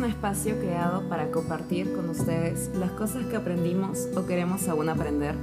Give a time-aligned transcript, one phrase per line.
[0.00, 5.34] un espacio creado para compartir con ustedes las cosas que aprendimos o queremos aún aprender.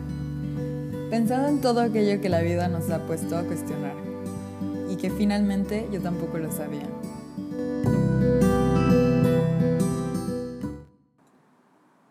[1.11, 3.93] Pensando en todo aquello que la vida nos ha puesto a cuestionar
[4.89, 6.87] y que finalmente yo tampoco lo sabía.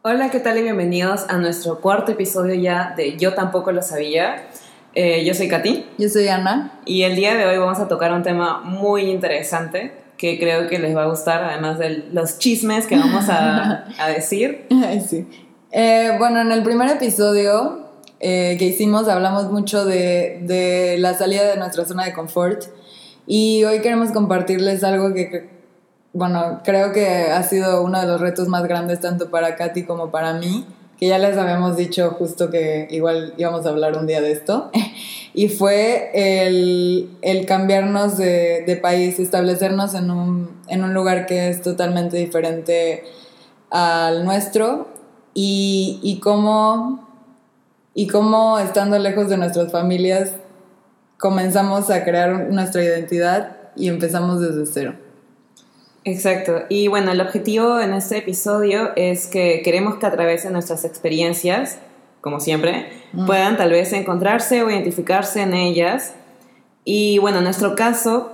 [0.03, 4.47] Hola, ¿qué tal y bienvenidos a nuestro cuarto episodio ya de Yo tampoco lo sabía.
[4.95, 5.85] Eh, yo soy Katy.
[5.99, 6.79] Yo soy Ana.
[6.85, 10.79] Y el día de hoy vamos a tocar un tema muy interesante que creo que
[10.79, 13.85] les va a gustar, además de los chismes que vamos a,
[14.15, 14.67] decir.
[15.07, 15.27] sí.
[15.73, 17.87] Eh, bueno, en el primer episodio
[18.19, 22.65] eh, que hicimos hablamos mucho de, de, la salida de nuestra zona de confort
[23.27, 25.51] y hoy queremos compartirles algo que,
[26.13, 30.11] bueno, creo que ha sido uno de los retos más grandes tanto para Katy como
[30.11, 30.65] para mí,
[30.99, 34.71] que ya les habíamos dicho justo que igual íbamos a hablar un día de esto.
[35.37, 41.51] Y fue el, el cambiarnos de, de, país, establecernos en un, en un, lugar que
[41.51, 43.05] es totalmente diferente
[43.69, 44.89] al nuestro
[45.35, 47.07] y, y, cómo,
[47.93, 50.33] y cómo estando lejos de nuestras familias
[51.19, 54.95] comenzamos a crear nuestra identidad y empezamos desde cero.
[56.05, 56.63] Exacto.
[56.71, 60.87] Y bueno, el objetivo en este episodio es que queremos que a través de nuestras
[60.87, 61.79] experiencias
[62.27, 63.25] como siempre, mm.
[63.25, 66.13] puedan tal vez encontrarse o identificarse en ellas.
[66.85, 68.33] Y bueno, en nuestro caso,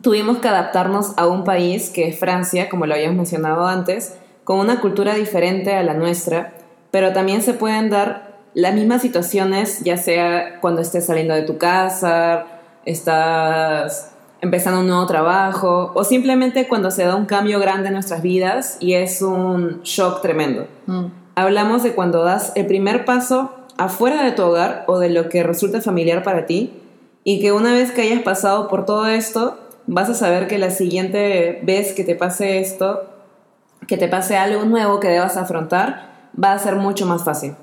[0.00, 4.58] tuvimos que adaptarnos a un país que es Francia, como lo habíamos mencionado antes, con
[4.58, 6.54] una cultura diferente a la nuestra,
[6.90, 11.58] pero también se pueden dar las mismas situaciones, ya sea cuando estés saliendo de tu
[11.58, 12.46] casa,
[12.86, 18.22] estás empezando un nuevo trabajo o simplemente cuando se da un cambio grande en nuestras
[18.22, 20.66] vidas y es un shock tremendo.
[20.86, 25.28] Mm hablamos de cuando das el primer paso afuera de tu hogar o de lo
[25.28, 26.72] que resulta familiar para ti
[27.24, 30.70] y que una vez que hayas pasado por todo esto, vas a saber que la
[30.70, 33.10] siguiente vez que te pase esto,
[33.86, 36.10] que te pase algo nuevo que debas afrontar,
[36.42, 37.54] va a ser mucho más fácil.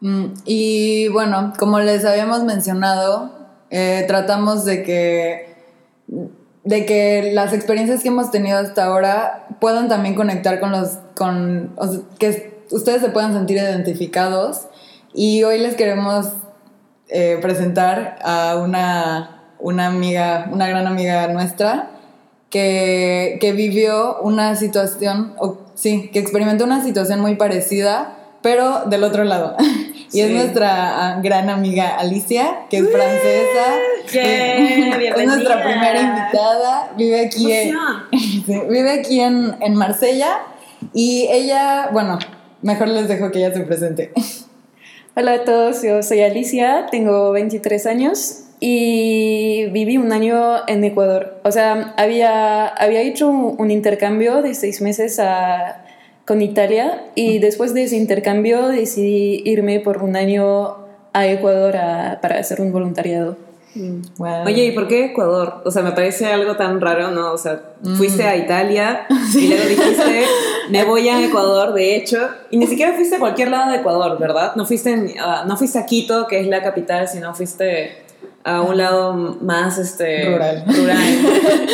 [0.00, 3.30] Mm, y bueno, como les habíamos mencionado,
[3.70, 5.56] eh, tratamos de que,
[6.64, 11.74] de que las experiencias que hemos tenido hasta ahora puedan también conectar con los, con,
[12.18, 14.62] que ustedes se puedan sentir identificados.
[15.14, 16.28] Y hoy les queremos
[17.08, 21.90] eh, presentar a una, una amiga, una gran amiga nuestra,
[22.50, 29.04] que, que vivió una situación, o, sí, que experimentó una situación muy parecida, pero del
[29.04, 29.56] otro lado.
[30.12, 33.74] y es nuestra ah, gran amiga Alicia, que es francesa.
[35.16, 36.92] es nuestra primera invitada.
[36.96, 37.74] Vive aquí, en,
[38.68, 40.40] vive aquí en, en Marsella.
[40.92, 42.18] Y ella, bueno,
[42.62, 44.12] Mejor les dejo que ella se presente.
[45.16, 51.40] Hola a todos, yo soy Alicia, tengo 23 años y viví un año en Ecuador.
[51.42, 55.20] O sea, había, había hecho un intercambio de seis meses
[56.24, 60.76] con Italia y después de ese intercambio decidí irme por un año
[61.12, 61.72] a Ecuador
[62.22, 63.36] para hacer un voluntariado.
[64.44, 65.62] Oye, ¿y por qué Ecuador?
[65.64, 67.32] O sea, me parece algo tan raro, ¿no?
[67.32, 67.60] O sea,
[67.96, 68.40] fuiste a mm.
[68.40, 70.24] Italia y luego dijiste,
[70.70, 74.18] me voy a Ecuador, de hecho, y ni siquiera fuiste a cualquier lado de Ecuador,
[74.18, 74.54] ¿verdad?
[74.56, 75.14] No fuiste,
[75.46, 78.02] no fuiste a Quito, que es la capital, sino fuiste
[78.44, 80.64] a un lado más este, rural.
[80.66, 80.98] rural.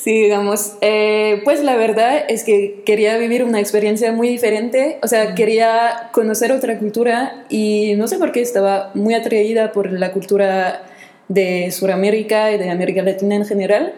[0.00, 5.08] Sí, digamos, eh, pues la verdad es que quería vivir una experiencia muy diferente, o
[5.08, 10.12] sea, quería conocer otra cultura y no sé por qué estaba muy atraída por la
[10.12, 10.89] cultura
[11.30, 13.94] de Sudamérica y de América Latina en general.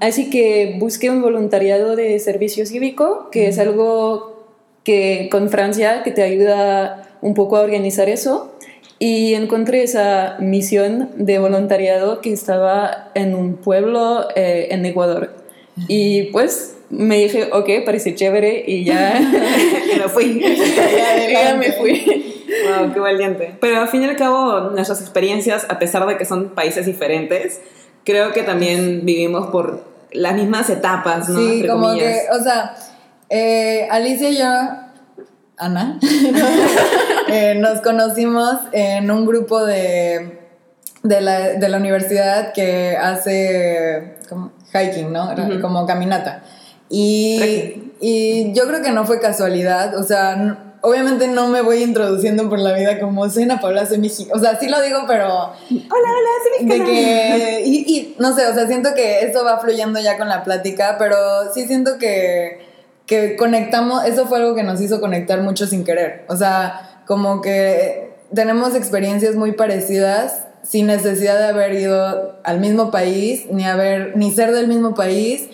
[0.00, 4.46] Así que busqué un voluntariado de servicio cívico, que es algo
[4.82, 8.54] que con Francia que te ayuda un poco a organizar eso.
[8.98, 15.34] Y encontré esa misión de voluntariado que estaba en un pueblo eh, en Ecuador.
[15.86, 19.20] Y pues me dije, ok, parece chévere y ya
[19.98, 20.40] me fui.
[20.40, 22.36] ya me fui.
[22.50, 23.56] Wow, qué valiente.
[23.60, 27.60] Pero al fin y al cabo, nuestras experiencias, a pesar de que son países diferentes,
[28.04, 31.38] creo que también vivimos por las mismas etapas, ¿no?
[31.38, 32.74] Sí, como que, o sea,
[33.28, 34.48] eh, Alicia y yo,
[35.56, 35.98] Ana,
[37.28, 40.40] eh, nos conocimos en un grupo de,
[41.02, 45.34] de, la, de la universidad que hace como hiking, ¿no?
[45.60, 46.42] Como caminata.
[46.88, 52.48] Y, y yo creo que no fue casualidad, o sea obviamente no me voy introduciendo
[52.48, 54.38] por la vida como soy Ana Paula, soy mexicana.
[54.38, 55.26] O sea, sí lo digo, pero.
[55.26, 56.84] Hola, hola, soy mexicana.
[56.84, 57.62] De que.
[57.90, 61.16] Y, no sé, o sea, siento que eso va fluyendo ya con la plática, pero
[61.52, 62.60] sí siento que,
[63.06, 64.04] que conectamos.
[64.04, 66.24] Eso fue algo que nos hizo conectar mucho sin querer.
[66.28, 72.90] O sea, como que tenemos experiencias muy parecidas sin necesidad de haber ido al mismo
[72.90, 75.48] país, ni haber, ni ser del mismo país,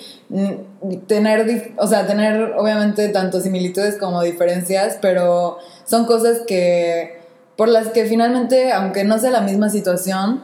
[1.06, 7.20] tener, o sea, tener obviamente tanto similitudes como diferencias, pero son cosas que,
[7.56, 10.43] por las que finalmente, aunque no sea la misma situación,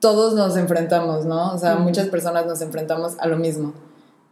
[0.00, 1.52] todos nos enfrentamos, ¿no?
[1.52, 3.72] O sea, muchas personas nos enfrentamos a lo mismo,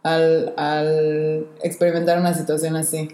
[0.03, 3.09] al, al experimentar una situación así.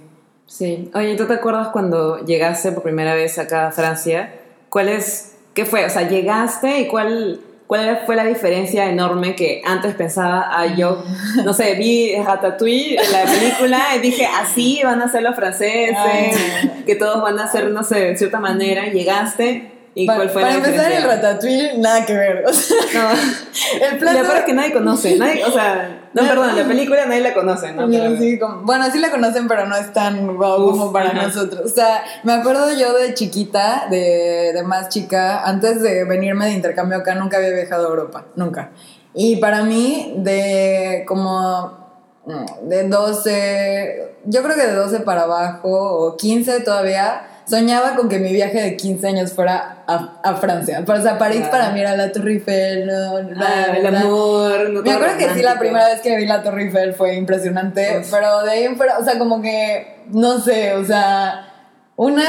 [0.47, 0.89] Sí.
[0.95, 4.33] Oye, ¿tú te acuerdas cuando llegaste por primera vez acá a Francia?
[4.69, 5.85] ¿Cuál es, qué fue?
[5.85, 11.03] O sea, llegaste y cuál, cuál fue la diferencia enorme que antes pensaba, ah, yo,
[11.43, 16.83] no sé, vi Ratatouille, la película, y dije, así van a ser los franceses, Ay.
[16.85, 18.87] que todos van a ser, no sé, de cierta manera.
[18.87, 22.45] Llegaste y Pa- cuál fue para la empezar, el ratatouille, nada que ver.
[22.47, 23.09] O sea, No,
[23.91, 24.15] el plato...
[24.15, 27.33] la verdad es que nadie conoce, nadie, o sea, no, perdón, la película nadie la
[27.33, 27.87] conoce, ¿no?
[28.17, 31.71] Sí, como- bueno, sí la conocen, pero no es tan Uf, como para nosotros.
[31.71, 36.51] O sea, me acuerdo yo de chiquita, de, de más chica, antes de venirme de
[36.53, 38.69] intercambio acá, nunca había viajado a Europa, nunca.
[39.13, 41.87] Y para mí, de como
[42.25, 48.09] mm, de 12, yo creo que de 12 para abajo, o 15 todavía, soñaba con
[48.09, 50.83] que mi viaje de 15 años fuera a, a Francia.
[50.85, 54.69] O sea, París para mí era la Torre Eiffel, no, Ah, el amor.
[54.69, 57.99] no Me acuerdo que sí, la primera vez que vi la Torre Eiffel fue impresionante,
[58.01, 58.11] Uf.
[58.11, 61.53] pero de ahí en fuera, o sea, como que, no sé, o sea,
[61.95, 62.25] una,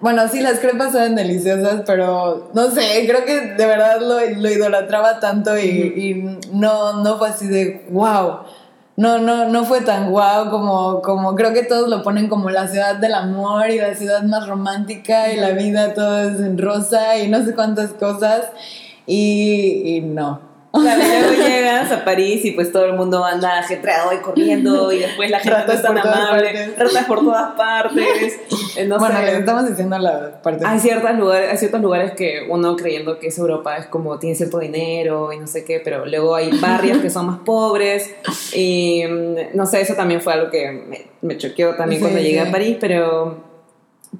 [0.00, 4.50] bueno, sí, las crepas saben deliciosas, pero no sé, creo que de verdad lo, lo
[4.50, 8.40] idolatraba tanto y, y no, no fue así de wow.
[8.96, 12.68] No, no, no fue tan guau como, como creo que todos lo ponen como la
[12.68, 17.18] ciudad del amor y la ciudad más romántica y la vida todo es en rosa
[17.18, 18.50] y no sé cuántas cosas
[19.06, 20.53] y, y no.
[20.74, 24.90] Claro, y luego llegas a París y pues todo el mundo anda ajetreado y corriendo
[24.92, 28.40] y después la gente no es tan amable, ratas por todas partes,
[28.76, 29.26] eh, no bueno, sé.
[29.26, 30.66] les estamos diciendo la parte.
[30.66, 34.34] Hay, ciertos lugares, hay ciertos lugares que uno creyendo que es Europa es como tiene
[34.34, 38.12] cierto dinero y no sé qué, pero luego hay barrios que son más pobres
[38.52, 42.20] y mm, no sé, eso también fue algo que me, me choqueó también Sí, cuando
[42.20, 42.48] llegué sí.
[42.48, 43.44] a París, pero,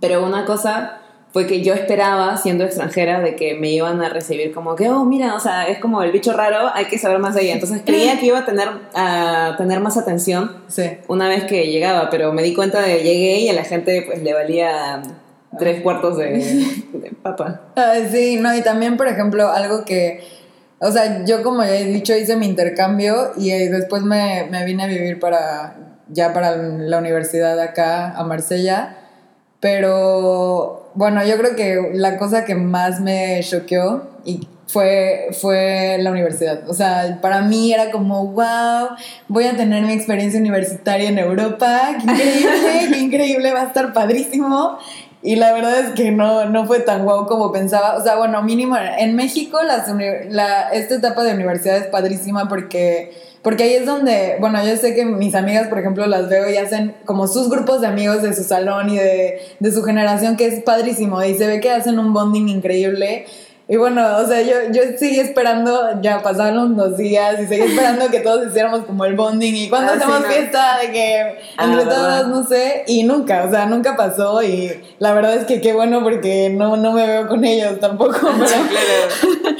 [0.00, 1.00] pero una cosa
[1.34, 5.04] fue que yo esperaba, siendo extranjera, de que me iban a recibir como que, oh,
[5.04, 7.54] mira, o sea, es como el bicho raro, hay que saber más de ella.
[7.54, 10.84] Entonces creía que iba a tener, a tener más atención Sí.
[11.08, 14.22] una vez que llegaba, pero me di cuenta de llegué y a la gente pues
[14.22, 15.02] le valía
[15.58, 16.25] tres cuartos de,
[16.92, 17.62] de papa.
[17.75, 20.20] Ah, sí, no, y también, por ejemplo, algo que,
[20.78, 24.64] o sea, yo como ya he dicho, hice mi intercambio y eh, después me, me
[24.64, 25.75] vine a vivir para,
[26.08, 28.98] ya para la universidad acá, a Marsella,
[29.64, 36.11] pero bueno, yo creo que la cosa que más me choqueó y fue, fue la
[36.11, 36.69] universidad.
[36.69, 38.90] O sea, para mí era como, wow,
[39.26, 43.94] voy a tener mi experiencia universitaria en Europa, qué increíble, qué increíble, va a estar
[43.94, 44.76] padrísimo.
[45.26, 47.97] Y la verdad es que no, no fue tan guau como pensaba.
[47.97, 49.88] O sea, bueno, mínimo en México las
[50.29, 53.11] la, esta etapa de universidad es padrísima porque,
[53.41, 56.59] porque ahí es donde, bueno, yo sé que mis amigas, por ejemplo, las veo y
[56.59, 60.47] hacen como sus grupos de amigos de su salón y de, de su generación, que
[60.47, 61.25] es padrísimo.
[61.25, 63.25] Y se ve que hacen un bonding increíble.
[63.66, 68.08] Y bueno, o sea, yo, yo seguí esperando, ya pasaron los días y seguí esperando
[68.11, 70.26] que todos hiciéramos como el bonding y cuando Ah, sí, hacemos no.
[70.26, 71.20] fiesta de que
[71.56, 72.20] Ah, entre ¿verdad?
[72.20, 75.72] todos, no sé, y nunca, o sea, nunca pasó y la verdad es que qué
[75.72, 79.56] bueno porque no, no me veo con ellos tampoco, pero,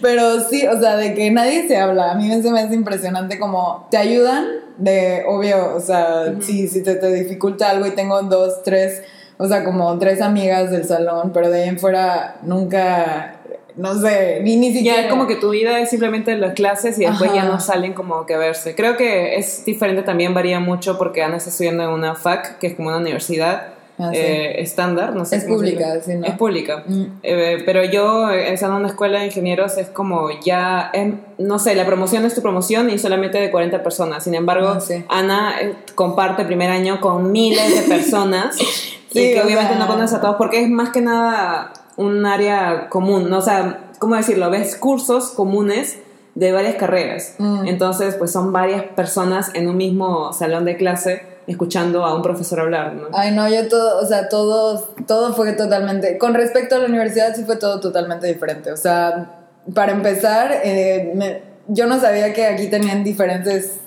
[0.00, 3.38] pero sí, o sea, de que nadie se habla, a mí se me hace impresionante
[3.38, 4.46] como te ayudan
[4.76, 9.02] de, obvio, o sea, si, si te, te dificulta algo y tengo dos, tres,
[9.36, 13.37] o sea, como tres amigas del salón, pero de ahí en fuera nunca,
[13.78, 15.02] no sé, ni, ni siquiera...
[15.02, 18.26] Ya como que tu vida es simplemente las clases y después ya no salen como
[18.26, 18.74] que a verse.
[18.74, 22.66] Creo que es diferente también, varía mucho porque Ana está estudiando en una FAC, que
[22.66, 23.68] es como una universidad
[24.00, 24.18] Ah, sí.
[24.20, 26.24] eh, estándar, no sé Es pública, sí, ¿no?
[26.24, 26.84] Es pública.
[26.86, 27.04] Mm.
[27.24, 30.92] Eh, pero yo, estando en una escuela de ingenieros, es como ya,
[31.38, 34.22] no sé, la promoción es tu promoción y solamente de 40 personas.
[34.22, 35.04] Sin embargo, Ah, sí.
[35.08, 38.56] Ana eh, comparte primer año con miles de personas
[39.12, 42.24] Sí, y que obviamente sea- no conoces a todos porque es más que nada un
[42.24, 43.38] área común, ¿no?
[43.38, 44.48] O sea, ¿cómo decirlo?
[44.50, 45.98] Ves cursos comunes
[46.34, 47.34] de varias carreras.
[47.38, 47.66] Mm.
[47.66, 52.60] Entonces, pues son varias personas en un mismo salón de clase escuchando a un profesor
[52.60, 53.08] hablar, ¿no?
[53.12, 57.34] Ay, no, yo todo, o sea, todo, todo fue totalmente, con respecto a la universidad
[57.34, 58.70] sí fue todo totalmente diferente.
[58.70, 59.40] O sea,
[59.74, 63.80] para empezar, eh, me- yo no sabía que aquí tenían diferentes,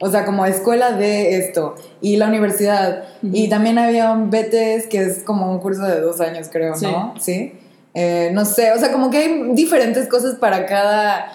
[0.00, 3.04] o sea, como escuela de esto y la universidad.
[3.22, 7.14] Y también había un BTS que es como un curso de dos años, creo, ¿no?
[7.18, 7.54] Sí.
[7.94, 11.34] Eh, no sé, o sea, como que hay diferentes cosas para cada...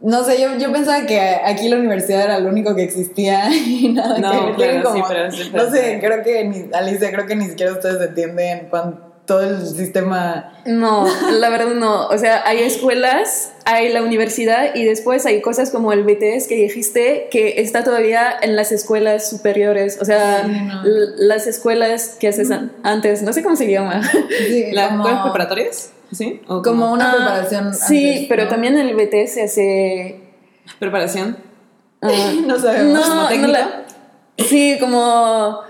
[0.00, 3.88] No sé, yo, yo pensaba que aquí la universidad era lo único que existía y
[3.88, 7.26] nada No, que claro, Tienen sí, pero es no sé, creo que ni, Alicia, creo
[7.26, 10.52] que ni siquiera ustedes entienden cuán todo el sistema.
[10.66, 12.08] No, la verdad no.
[12.08, 16.56] O sea, hay escuelas, hay la universidad y después hay cosas como el BTS que
[16.56, 19.98] dijiste que está todavía en las escuelas superiores.
[20.00, 20.82] O sea, Sí, no.
[20.84, 24.02] l- las escuelas que haces an- antes, no sé cómo se llama.
[24.46, 25.90] Sí, ¿Las como, escuelas preparatorias?
[26.12, 26.42] ¿Sí?
[26.46, 27.74] ¿O como una Ah, preparación.
[27.74, 28.50] Sí, pero ¿no?
[28.50, 30.20] también el BTS hace.
[30.78, 31.36] ¿Preparación?
[32.02, 32.08] ah,
[32.46, 32.92] No sabemos.
[33.08, 33.48] no, no técnica?
[33.58, 33.84] la-
[34.44, 35.60] sí, como.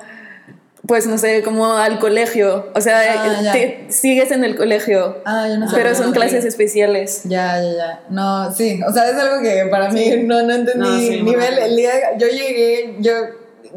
[0.86, 2.70] Pues no sé, como al colegio.
[2.74, 3.52] O sea, Ah, ya.
[3.52, 5.16] te- sigues en el colegio.
[5.24, 5.74] Ah, yo no sé.
[5.76, 7.22] pero son clases especiales.
[7.24, 8.00] Ya, ya, ya.
[8.10, 8.80] No, sí.
[8.86, 10.80] O sea, es algo que para mí no, no entendí.
[10.86, 13.12] No, sí, nivel, el día, yo llegué, yo.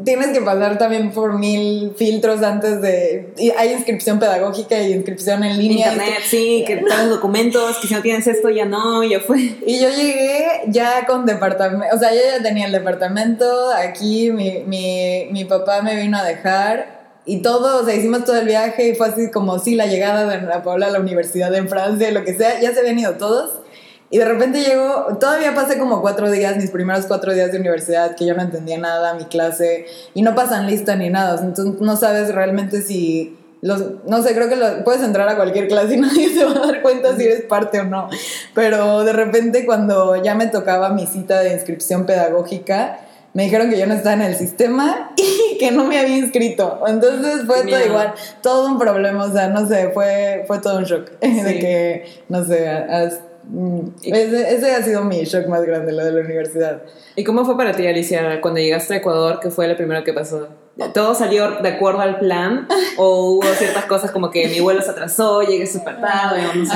[0.04, 3.32] Tienes que pasar también por mil filtros antes de.
[3.36, 5.92] y hay inscripción pedagógica y inscripción en línea.
[5.92, 9.40] Internet, sí, que traes documentos, que si no tienes esto ya no, ya fue.
[9.66, 14.60] Y yo llegué ya con departamento, o sea, yo ya tenía el departamento, aquí mi,
[14.66, 18.88] mi, mi papá me vino a dejar y todo, o sea, hicimos todo el viaje
[18.88, 22.10] y fue así como sí, la llegada de la Paula a la universidad en Francia,
[22.10, 23.50] lo que sea, ya se habían ido todos.
[24.10, 28.16] Y de repente llegó, todavía pasé como cuatro días, mis primeros cuatro días de universidad,
[28.16, 29.84] que yo no entendía nada, mi clase,
[30.14, 34.48] y no pasan lista ni nada, entonces no sabes realmente si los, no sé, creo
[34.48, 37.24] que lo- puedes entrar a cualquier clase y nadie se va a dar cuenta si
[37.24, 38.08] eres parte o no.
[38.54, 43.00] Pero de repente cuando ya me tocaba mi cita de inscripción pedagógica,
[43.38, 46.80] me dijeron que yo no estaba en el sistema y que no me había inscrito.
[46.88, 50.84] Entonces fue todo igual, todo un problema, o sea, no sé, fue, fue todo un
[50.84, 51.08] shock.
[51.20, 51.58] De Sí.
[51.60, 53.20] que, no sé, has-
[54.02, 56.82] ese, ese ha sido mi shock más grande, lo de la universidad.
[57.14, 59.38] ¿Y cómo fue para ti, Alicia, cuando llegaste a Ecuador?
[59.40, 60.48] ¿Qué fue lo primero que pasó?
[60.92, 62.66] ¿Todo salió de acuerdo al plan?
[62.98, 66.42] ¿O hubo ciertas cosas como que mi vuelo se atrasó, llegué súper tarde?
[66.48, 66.72] o no sé?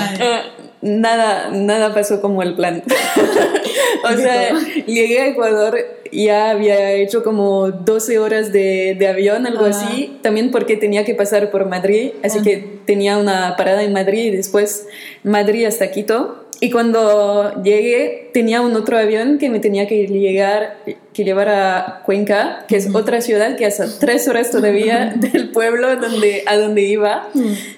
[0.83, 2.83] Nada, nada pasó como el plan.
[4.05, 4.51] o sea,
[4.87, 5.79] llegué a Ecuador,
[6.11, 9.69] ya había hecho como 12 horas de, de avión, algo Ah.
[9.71, 12.43] así, también porque tenía que pasar por Madrid, así Ah.
[12.45, 14.87] que tenía una parada en Madrid y después
[15.23, 16.39] Madrid hasta Quito.
[16.61, 20.77] Y cuando llegué tenía un otro avión que me tenía que llegar,
[21.13, 25.97] que llevar a Cuenca, que es otra ciudad que hace tres horas todavía del pueblo
[25.97, 27.29] donde, a donde iba,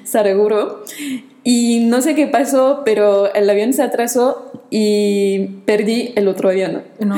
[0.04, 0.84] Saraguro.
[1.44, 6.82] Y no sé qué pasó, pero el avión se atrasó y perdí el otro avión.
[6.98, 7.14] No.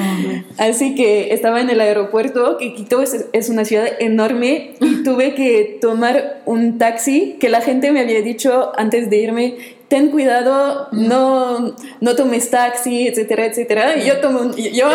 [0.58, 5.34] Así que estaba en el aeropuerto, que Quito es, es una ciudad enorme, y tuve
[5.34, 9.54] que tomar un taxi que la gente me había dicho antes de irme,
[9.88, 13.96] ten cuidado, no, no tomes taxi, etcétera, etcétera.
[13.96, 14.52] Y yo tomé un...
[14.56, 14.88] Yo,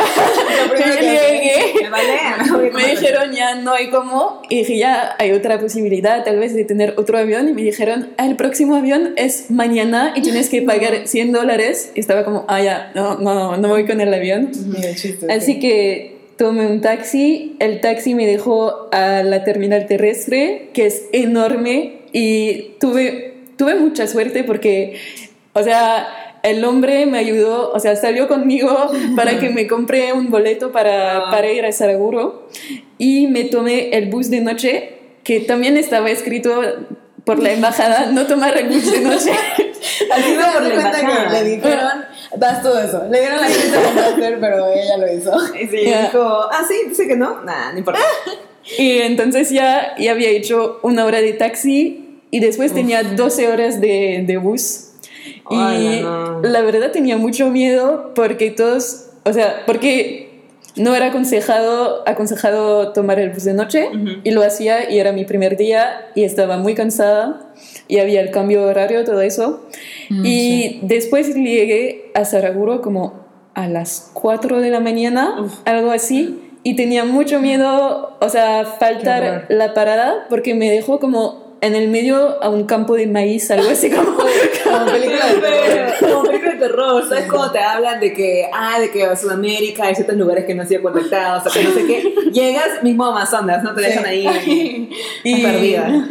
[0.76, 2.72] que llegué, Me vale.
[2.74, 6.66] me dijeron ya no hay cómo y dije ya hay otra posibilidad tal vez de
[6.66, 10.62] tener otro avión y me dijeron "Ah, el próximo avión es mañana y tienes que
[10.62, 14.14] pagar 100 dólares y estaba como ah ya no no no, no voy con el
[14.14, 14.52] avión
[14.96, 15.26] chiste.
[15.32, 15.60] así sí.
[15.60, 22.02] que tomé un taxi el taxi me dejó a la terminal terrestre que es enorme
[22.14, 24.96] y tuve tuve mucha suerte porque
[25.54, 26.08] o sea
[26.44, 31.28] el hombre me ayudó, o sea, salió conmigo para que me compré un boleto para,
[31.28, 31.30] Ah.
[31.32, 32.48] para ir a Saraguro
[32.98, 34.94] y me tomé el bus de noche,
[35.24, 36.60] que también estaba escrito
[37.26, 39.32] por la embajada, no tomar el bus de noche.
[40.12, 41.44] Así me por di la cuenta que embajada.
[41.44, 41.92] le dijeron,
[42.38, 43.04] das todo eso.
[43.10, 45.32] Le dieron la lista de hacer, pero ella lo hizo.
[45.56, 46.04] Y sí, Ya.
[46.04, 48.00] dijo, ah, sí, dice que no, nada, no importa.
[48.78, 53.82] Y entonces ya, ya había hecho una hora de taxi y después tenía 12 horas
[53.82, 54.90] de, de bus.
[55.50, 56.42] Y Ala, no.
[56.44, 60.31] la verdad tenía mucho miedo porque todos, o sea, porque
[60.76, 63.90] no era aconsejado, aconsejado tomar el bus de noche
[64.24, 67.52] y lo hacía y era mi primer día y estaba muy cansada
[67.88, 69.68] y había el cambio horario, todo eso.
[70.10, 73.22] Mm, y después llegué a Saraguro como
[73.54, 75.60] a las 4 de la mañana, Uf.
[75.66, 81.41] algo así, y tenía mucho miedo, o sea, faltar la parada porque me dejó como
[81.62, 84.18] en el medio a un campo de maíz, algo así como...
[84.64, 85.94] Como película de terror.
[86.00, 87.26] Como película de terror, ¿sabes?
[87.30, 90.68] Cuando te hablan de que, ah, de que Sudamérica hay ciertos lugares que no han
[90.68, 93.74] sido contactados, o que no sé qué, llegas mismo a Amazonas, ¿no?
[93.76, 94.90] Te dejan ahí
[95.24, 96.06] Y- perdida.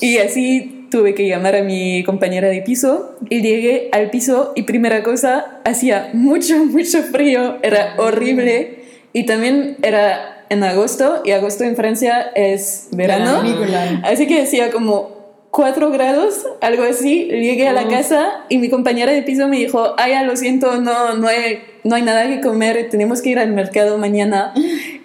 [0.00, 4.62] Y así tuve que llamar a mi compañera de piso y llegué al piso y
[4.62, 8.82] primera cosa, hacía mucho, mucho frío, era horrible
[9.12, 13.42] y también era en agosto y agosto en Francia es verano.
[14.04, 17.24] Así que hacía como 4 grados, algo así.
[17.24, 21.14] Llegué a la casa y mi compañera de piso me dijo, ay, lo siento, no,
[21.14, 24.54] no, hay, no hay nada que comer, tenemos que ir al mercado mañana.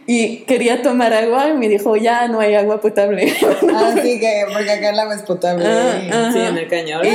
[0.06, 3.25] Y quería tomar agua y me dijo, ya no hay agua potable.
[3.75, 5.66] Así que, porque acá el agua es potable.
[5.68, 6.32] Ah.
[6.32, 7.10] Sí, en el ahora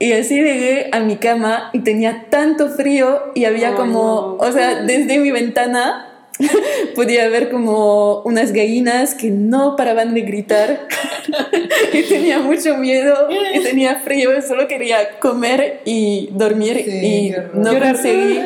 [0.00, 4.46] Y- así llegué a mi cama y tenía tanto frío y había como, no.
[4.46, 6.15] o sea, desde mi ventana
[6.94, 10.88] podía ver como unas gallinas que no paraban de gritar
[11.92, 17.78] y tenía mucho miedo y tenía frío, solo quería comer y dormir Sí, y no
[17.78, 18.40] conseguí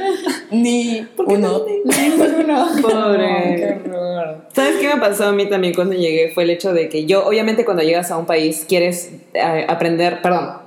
[0.51, 1.61] ni uno.
[2.83, 3.57] Pobre.
[3.57, 3.81] qué.
[4.53, 6.31] ¿Sabes qué me pasó a mí también cuando llegué?
[6.33, 10.21] Fue el hecho de que yo, obviamente, cuando llegas a un país, quieres eh, aprender,
[10.23, 10.60] perdón,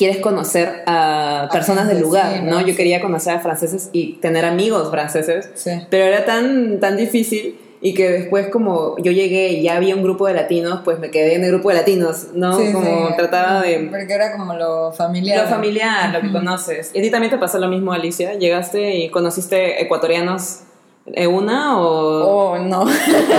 [0.00, 2.58] quieres conocer a personas del lugar, ¿no?
[2.66, 5.72] Yo quería conocer a franceses y tener amigos franceses, Sí.
[5.90, 10.02] pero era tan, tan difícil y que después como yo llegué y ya había un
[10.02, 12.58] grupo de latinos, pues me quedé en el grupo de latinos, ¿no?
[12.58, 13.14] Sí, como sí.
[13.18, 13.88] trataba de...
[13.90, 15.44] Porque era como lo familiar.
[15.44, 16.92] Lo familiar, lo que conoces.
[16.94, 18.32] ¿Y a ti también te pasó lo mismo, Alicia?
[18.38, 20.60] ¿Llegaste y conociste ecuatorianos
[21.04, 22.52] de una o...?
[22.52, 22.86] Oh, no.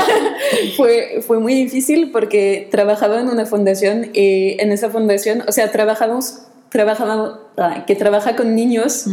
[0.78, 5.72] fue, fue muy difícil porque trabajaba en una fundación y en esa fundación, o sea,
[5.72, 9.06] trabajamos, trabajaba, ah, que trabaja con niños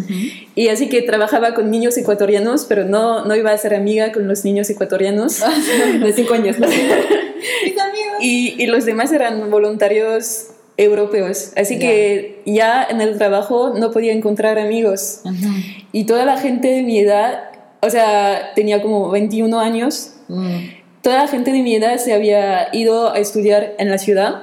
[0.54, 4.28] y así que trabajaba con niños ecuatorianos, pero no, no iba a ser amiga con
[4.28, 5.40] los niños ecuatorianos.
[6.00, 6.56] de cinco años.
[6.58, 6.68] Mis
[7.78, 8.16] amigos.
[8.20, 11.80] y, y los demás eran voluntarios europeos, así Ya.
[11.80, 15.22] que ya en el trabajo no podía encontrar amigos.
[15.24, 15.48] Ujú.
[15.90, 17.50] Y toda la gente de mi edad,
[17.80, 20.58] o sea, tenía como 21 años, Mm.
[21.02, 24.42] toda la gente de mi edad se había ido a estudiar en la ciudad,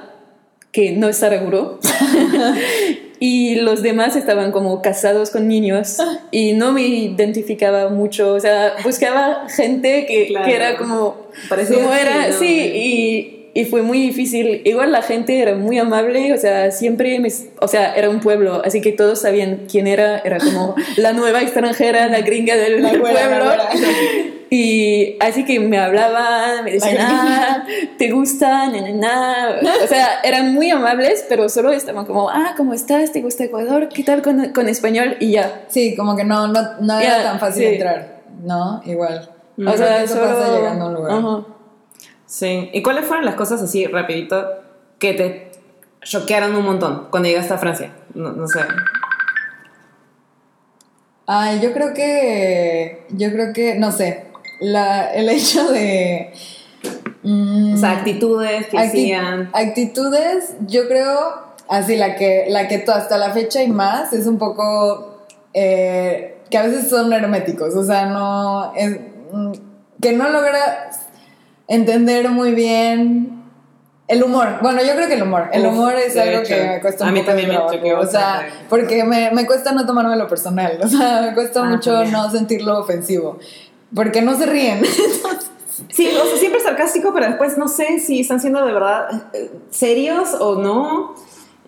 [0.72, 1.78] que no está seguro.
[3.18, 5.98] y los demás estaban como casados con niños
[6.30, 10.46] y no me identificaba mucho, o sea, buscaba gente que, Claro.
[10.46, 12.38] que era como, Parecía como así, era, ¿no?
[12.38, 14.60] sí, y, y fue muy difícil.
[14.64, 17.30] Igual la gente era muy amable, o sea, siempre, me,
[17.60, 21.40] o sea, era un pueblo, así que todos sabían quién era, era como la nueva
[21.42, 23.16] extranjera, la gringa del, La la pueblo.
[24.48, 27.64] Y así que me hablaban, me decían, ah,
[27.98, 28.68] ¿te gusta?
[28.68, 29.72] Na, na, na".
[29.82, 33.10] O sea, eran muy amables, pero solo estaban como, ah, ¿cómo estás?
[33.12, 33.88] ¿Te gusta Ecuador?
[33.88, 35.16] ¿Qué tal con, con español?
[35.18, 35.64] Y ya.
[35.68, 37.74] Sí, como que no, no, no era Ya, tan fácil sí.
[37.74, 38.80] entrar, ¿no?
[38.84, 39.30] Igual.
[39.66, 40.26] O sea, eso solo...
[40.38, 41.12] pasa llegando a un lugar.
[41.12, 41.44] Ajá.
[42.26, 42.70] Sí.
[42.72, 44.46] ¿Y cuáles fueron las cosas así, rapidito,
[44.98, 45.50] que te
[46.02, 47.90] choquearon un montón cuando llegaste a Francia?
[48.14, 48.60] No, no sé.
[51.26, 53.06] Ay, yo creo que.
[53.10, 53.74] Yo creo que.
[53.74, 54.25] No sé.
[54.60, 56.32] La, el hecho de.
[57.22, 59.50] mm, O sea, actitudes que acti- hacían.
[59.52, 61.46] Actitudes, yo creo.
[61.68, 65.24] Así, la que, la que tú hasta la fecha y más es un poco.
[65.52, 67.74] eh, que a veces son herméticos.
[67.74, 68.72] O sea, no.
[68.76, 68.98] es-
[69.32, 69.52] mm,
[70.00, 71.00] que no logras
[71.68, 73.32] entender muy bien.
[74.08, 74.58] El humor.
[74.62, 75.48] Bueno, yo creo que el humor.
[75.52, 76.54] El Uf, humor es algo hecho.
[76.54, 79.32] que me cuesta A un mí poco también de me choqueó O sea, porque me,
[79.32, 80.78] me cuesta no tomármelo personal.
[80.84, 82.12] O sea, me cuesta Ah, mucho también.
[82.12, 83.38] no sentirlo ofensivo.
[83.94, 84.82] Porque no se ríen.
[85.90, 89.50] Sí, o sea, siempre sarcástico, pero después no sé si están siendo de verdad eh,
[89.68, 91.14] serios o no.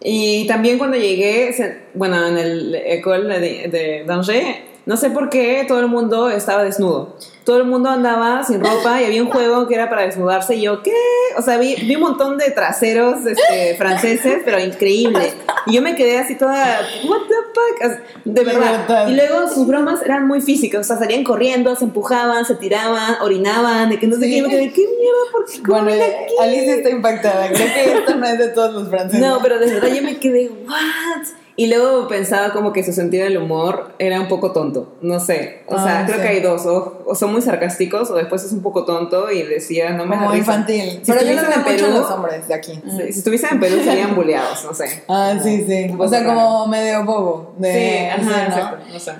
[0.01, 5.67] Y también cuando llegué, bueno, en el école de, de Danger, no sé por qué
[5.69, 7.15] todo el mundo estaba desnudo.
[7.45, 10.55] Todo el mundo andaba sin ropa y había un juego que era para desnudarse.
[10.55, 10.95] Y yo, ¿qué?
[11.37, 15.35] O sea, vi, vi un montón de traseros este, franceses, pero increíble.
[15.67, 18.01] Y yo me quedé así toda, ¿What the fuck?
[18.25, 19.09] De verdad.
[19.09, 20.81] Y luego sus bromas eran muy físicas.
[20.81, 24.31] O sea, salían corriendo, se empujaban, se tiraban, orinaban, de que no sé Sí.
[24.31, 24.37] qué.
[24.39, 25.33] Y me quedé, ¿qué mierda?
[25.33, 25.63] ¿Por qué?
[25.63, 26.35] ¿Cómo bueno, aquí?
[26.41, 27.49] Alicia está impactada.
[27.49, 29.21] Creo que esto no es de todos los franceses.
[29.21, 31.27] No, pero de verdad yo me quedé, ¿what?
[31.59, 35.63] Y luego pensaba como que su sentido del humor era un poco tonto, no sé.
[35.67, 36.23] O sea, Ah, creo sí.
[36.23, 39.43] que hay dos, o, o son muy sarcásticos o después es un poco tonto y
[39.43, 41.01] decía, no me Como infantil.
[41.03, 42.81] Si pero yo veo en Perú, los hombres de aquí.
[42.85, 45.03] Sí, si estuviesen en Perú serían bulleados, no sé.
[45.09, 45.93] Ah, sí, sí.
[45.99, 46.35] O sea, raro.
[46.35, 47.55] como medio bobo.
[47.59, 48.37] De, sí, ajá, sí, ¿no?
[48.47, 49.13] exacto, no sé.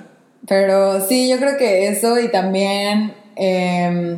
[0.47, 3.13] Pero sí, yo creo que eso y también.
[3.35, 4.17] Eh,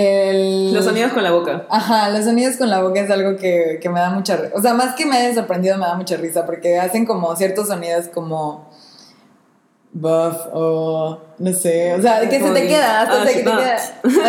[0.00, 1.66] el, Los sonidos con la boca.
[1.70, 4.52] Ajá, los sonidos con la boca es algo que, que me da mucha risa.
[4.54, 7.68] O sea, más que me haya sorprendido, me da mucha risa porque hacen como ciertos
[7.68, 8.68] sonidos como.
[9.90, 13.42] Buff o no sé, o sea, que se te que- queda, hasta ah, se te
[13.42, 13.74] queda.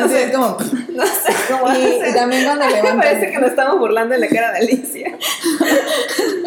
[0.06, 0.58] Así es como.
[1.00, 2.98] No sé cómo Y, y también cuando Me levantan.
[3.00, 5.18] parece que nos estamos burlando en la cara de Alicia.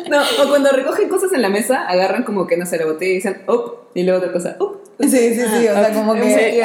[0.09, 3.13] No, o cuando recogen cosas en la mesa, agarran como que, no sé, la botella
[3.13, 4.81] y dicen, up, y luego otra cosa, up.
[4.99, 6.63] Sí, sí, sí, o sea, como que.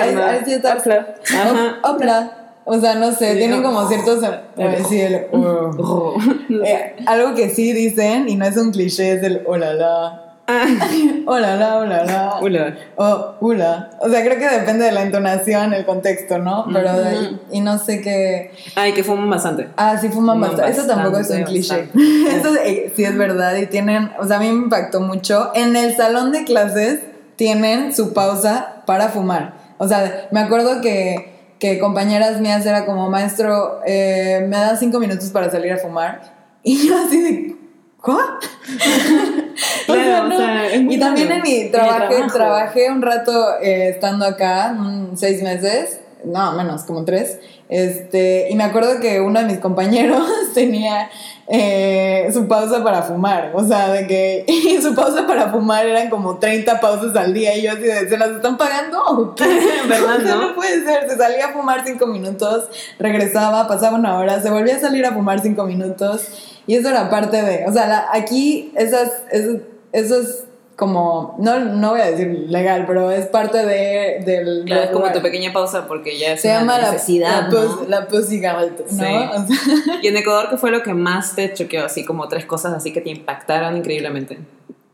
[1.84, 2.37] Opla.
[2.70, 4.20] O sea, no sé, Sí, tienen como ciertos.
[4.90, 5.28] sí, el.
[5.32, 5.72] uh.
[5.80, 6.16] Oh.
[6.66, 10.24] Eh, algo que sí dicen, y no es un cliché, es el hola la.
[10.50, 10.66] Ah,
[11.26, 12.40] Hola la, hola la.
[12.42, 12.76] hola.
[12.96, 13.90] O hula.
[14.00, 16.66] O sea, creo que depende de la entonación, el contexto, ¿no?
[16.72, 18.52] Pero de ahí, y no sé qué.
[18.76, 19.68] Ay, que fuman bastante.
[19.76, 20.72] Ah, sí fuman Fuman bastante.
[20.72, 21.90] Eso tampoco es un cliché.
[21.94, 23.56] Eso eh, sí es verdad.
[23.58, 25.52] Y tienen, o sea, a mí me impactó mucho.
[25.54, 27.00] En el salón de clases
[27.36, 29.54] tienen su pausa para fumar.
[29.80, 35.00] O sea, me acuerdo que, que compañeras mías era como, maestro, eh, me da cinco
[35.00, 36.22] minutos para salir a fumar.
[36.64, 37.56] Y yo así de,
[38.02, 38.20] ¿Cómo?
[39.90, 40.38] O sea, Claro, o no.
[40.38, 44.78] sea, y también en mi trabajé, trabajé un rato eh, estando acá,
[45.16, 47.40] seis meses, no, menos, como tres.
[47.70, 51.10] Este, y me acuerdo que uno de mis compañeros tenía
[51.50, 53.52] eh, su pausa para fumar.
[53.54, 57.56] O sea, de que y su pausa para fumar eran como 30 pausas al día.
[57.58, 59.46] Y yo así de, ¿se las están pagando o qué?
[59.88, 60.50] ¿Verdad, O sea, no?
[60.50, 61.10] no puede ser.
[61.10, 65.14] Se salía a fumar cinco minutos, regresaba, pasaba una hora, se volvía a salir a
[65.14, 66.28] fumar cinco minutos.
[66.68, 67.66] Y eso era parte de.
[67.68, 69.58] O sea, la- aquí esas, esas,
[69.94, 70.44] eso es
[70.78, 71.36] como.
[71.40, 74.64] No, no voy a decir legal, pero es parte de, del.
[74.66, 77.60] Claro, es como tu pequeña pausa porque ya es Se una llama la, necesidad, la,
[77.60, 77.84] ¿no?
[77.90, 78.88] la galt, ¿no?
[78.88, 78.96] Sí.
[78.96, 81.84] O sea, Y en Ecuador, ¿qué fue lo que más te choqueó?
[81.86, 84.38] Así como tres cosas así que te impactaron increíblemente.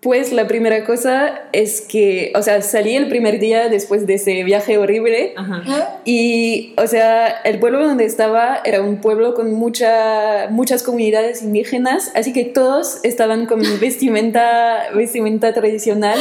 [0.03, 4.43] Pues la primera cosa es que, o sea, salí el primer día después de ese
[4.43, 6.01] viaje horrible Ajá.
[6.03, 12.11] y, o sea, el pueblo donde estaba era un pueblo con mucha, muchas comunidades indígenas,
[12.15, 16.19] así que todos estaban con vestimenta, vestimenta tradicional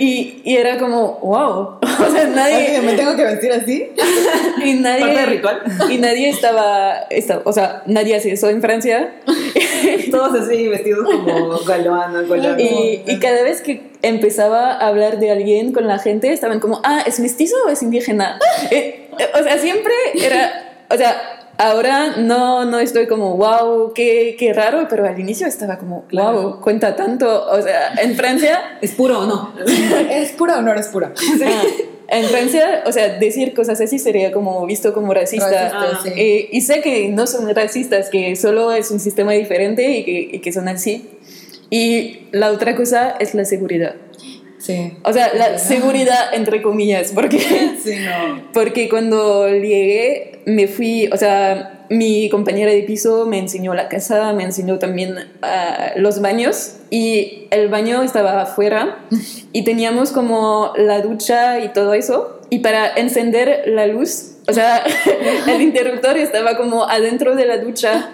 [0.00, 3.88] y, y era como, wow, o sea, nadie, ¿Me tengo que vestir así?
[4.64, 5.62] y nadie, Parte del ritual.
[5.90, 9.12] y nadie estaba, estaba, o sea, nadie hace eso en Francia.
[10.10, 12.60] Todos así vestidos como galoanos, galoanos.
[12.60, 16.80] Y, y cada vez que empezaba a hablar de alguien con la gente, estaban como,
[16.84, 18.38] ah, ¿es mestizo o es indígena?
[18.70, 21.16] Eh, eh, o sea, siempre era, o sea,
[21.58, 26.08] ahora no, no estoy como, wow, qué, qué raro, pero al inicio estaba como, wow,
[26.08, 26.60] Claro.
[26.62, 27.46] cuenta tanto.
[27.50, 29.54] O sea, en Francia, ¿Es puro o no?
[30.10, 31.12] ¿Es pura o no eres pura?
[31.44, 31.62] ah,
[32.08, 35.50] en Francia, o sea, decir cosas así sería como visto como racista.
[35.50, 36.00] Racista, Ah.
[36.02, 36.10] sí.
[36.16, 40.28] Eh, y sé que no son racistas, que solo es un sistema diferente y que,
[40.36, 41.08] y que son así.
[41.70, 43.96] Y la otra cosa es la seguridad.
[44.58, 44.92] Sí.
[45.04, 48.42] O sea, la seguridad entre comillas, porque, Sí, no.
[48.52, 54.32] porque cuando llegué me fui, o sea, mi compañera de piso me enseñó la casa,
[54.32, 58.98] me enseñó también ah, los baños y el baño estaba afuera
[59.52, 64.84] y teníamos como la ducha y todo eso y para encender la luz, o sea,
[65.48, 68.10] el interruptor estaba como adentro de la ducha.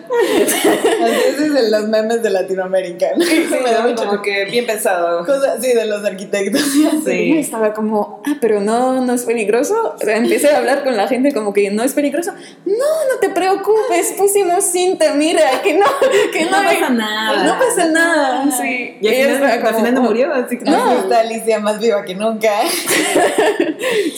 [1.05, 3.09] Así es de los memes de Latinoamérica.
[3.17, 3.25] ¿no?
[3.25, 5.25] Sí, me da mucho como que bien pensado.
[5.27, 6.63] Cosas así de los arquitectos.
[7.07, 9.95] Y estaba como, ah, pero no, no es peligroso.
[9.95, 12.33] O sea, empecé a hablar con la gente como que no es peligroso.
[12.65, 15.87] No, no te preocupes, pusimos cinta, mira, que no,
[16.33, 17.45] que no, No hay- pasa nada.
[17.45, 18.51] No pasa nada.
[18.51, 18.97] Sí.
[19.01, 22.51] Y al final, al no murió, así que Así está Alicia más viva que nunca.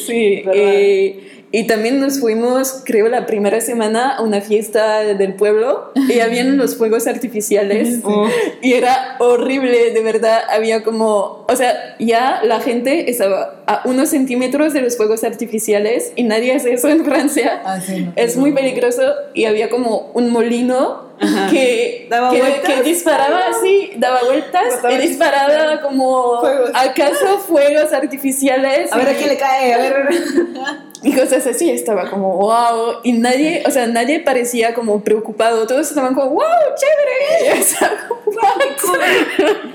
[0.06, 0.42] Sí.
[0.44, 0.62] ¿Verdad?
[0.64, 6.18] eh, y también nos fuimos, creo, la primera semana a una fiesta del pueblo y
[6.18, 8.00] habían los fuegos artificiales.
[8.06, 8.28] Oh.
[8.60, 10.42] Y era horrible, de verdad.
[10.50, 16.12] Había como, o sea, ya la gente estaba a unos centímetros de los fuegos artificiales
[16.16, 17.62] y nadie hace eso en Francia.
[17.64, 18.12] Ah, sí, no.
[18.16, 21.48] Es muy peligroso y había como un molino Ajá.
[21.50, 26.70] que, ¿Daba que, que disparaba así, daba vueltas y disparaba como Fuegos.
[26.74, 28.92] acaso fuegos artificiales.
[28.92, 30.08] A ver a quién le cae, a ver.
[31.04, 35.88] y cosas así, estaba como, wow, y nadie, o sea, nadie parecía como preocupado, todos
[35.88, 36.42] estaban como, wow,
[36.76, 39.74] chévere, estaba como, "What?".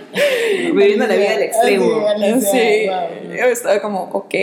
[0.73, 2.03] Viviendo la vida al extremo.
[2.41, 3.37] Sí, wow.
[3.37, 4.33] yo estaba como, ok,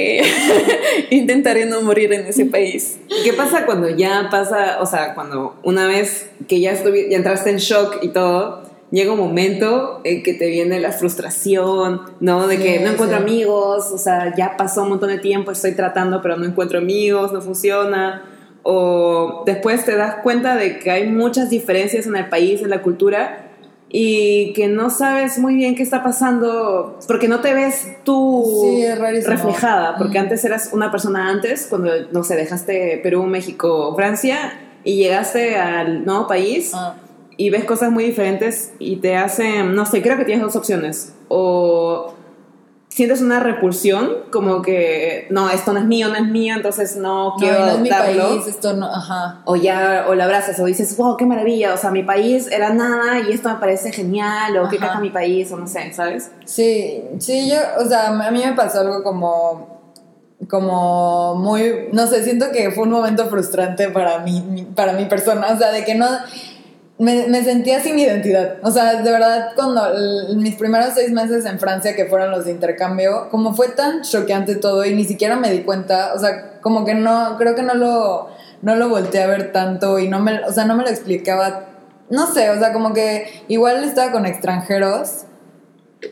[1.11, 2.99] intentaré no morir en ese país.
[3.09, 7.51] ¿Y ¿Qué pasa cuando ya pasa, o sea, cuando una vez que ya, ya entraste
[7.51, 12.47] en shock y todo, llega un momento en que te viene la frustración, ¿no?
[12.47, 13.23] De que Sí, no encuentro sí.
[13.25, 17.33] amigos, o sea, ya pasó un montón de tiempo, estoy tratando, pero no encuentro amigos,
[17.33, 18.23] no funciona.
[18.63, 22.83] O después te das cuenta de que hay muchas diferencias en el país, en la
[22.83, 23.43] cultura,
[23.89, 28.85] y que no sabes muy bien qué está pasando, porque no te ves tú Sí,
[29.25, 30.23] reflejada, porque Mm.
[30.23, 36.05] antes eras una persona antes, cuando, no sé, dejaste Perú, México, Francia, y llegaste al
[36.05, 36.95] nuevo país Ah.
[37.37, 41.15] Y ves cosas muy diferentes y te hacen, no sé, creo que tienes dos opciones.
[41.29, 42.15] O
[42.97, 47.33] sientes una repulsión, como que, no, esto no es mío, no es mío, entonces no
[47.33, 49.43] No, quiero no es mi país, esto no, ajá.
[49.45, 52.71] O ya, o lo abrazas, o dices, wow, qué maravilla, o sea, mi país era
[52.71, 56.31] nada y esto me parece genial, o qué caja mi país, o no sé, ¿sabes?
[56.47, 59.83] Sí, sí, yo, o sea, a mí me pasó algo como,
[60.49, 65.49] como muy, no sé, siento que fue un momento frustrante para mí, para mi persona,
[65.53, 66.07] o sea, de que no,
[66.99, 69.83] me, me sentía sin identidad, o sea, de verdad, cuando
[70.35, 74.55] mis primeros seis meses en Francia, que fueron los de intercambio, como fue tan choqueante
[74.57, 77.75] todo y ni siquiera me di cuenta, o sea, como que no, creo que no
[77.75, 78.29] lo,
[78.63, 81.67] no lo volteé a ver tanto y no me, o sea, no me lo explicaba,
[82.09, 85.27] no sé, o sea, como que igual estaba con extranjeros.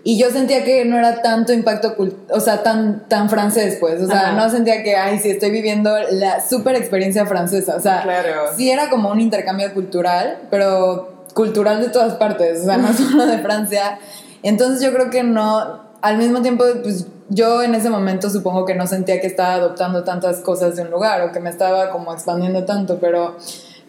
[0.02, 1.94] Y yo sentía que no era tanto impacto,
[2.30, 4.02] o sea, tan, tan francés, pues.
[4.02, 4.32] O sea, Ajá.
[4.32, 7.76] no sentía que, ay, sí, estoy viviendo la super experiencia francesa.
[7.76, 8.42] O sea, Claro.
[8.56, 13.26] sí era como un intercambio cultural, pero cultural de todas partes, o sea, no solo
[13.26, 13.98] de Francia.
[14.42, 18.74] Entonces yo creo que no, al mismo tiempo, pues yo en ese momento supongo que
[18.74, 22.12] no sentía que estaba adoptando tantas cosas de un lugar o que me estaba como
[22.12, 23.36] expandiendo tanto, pero,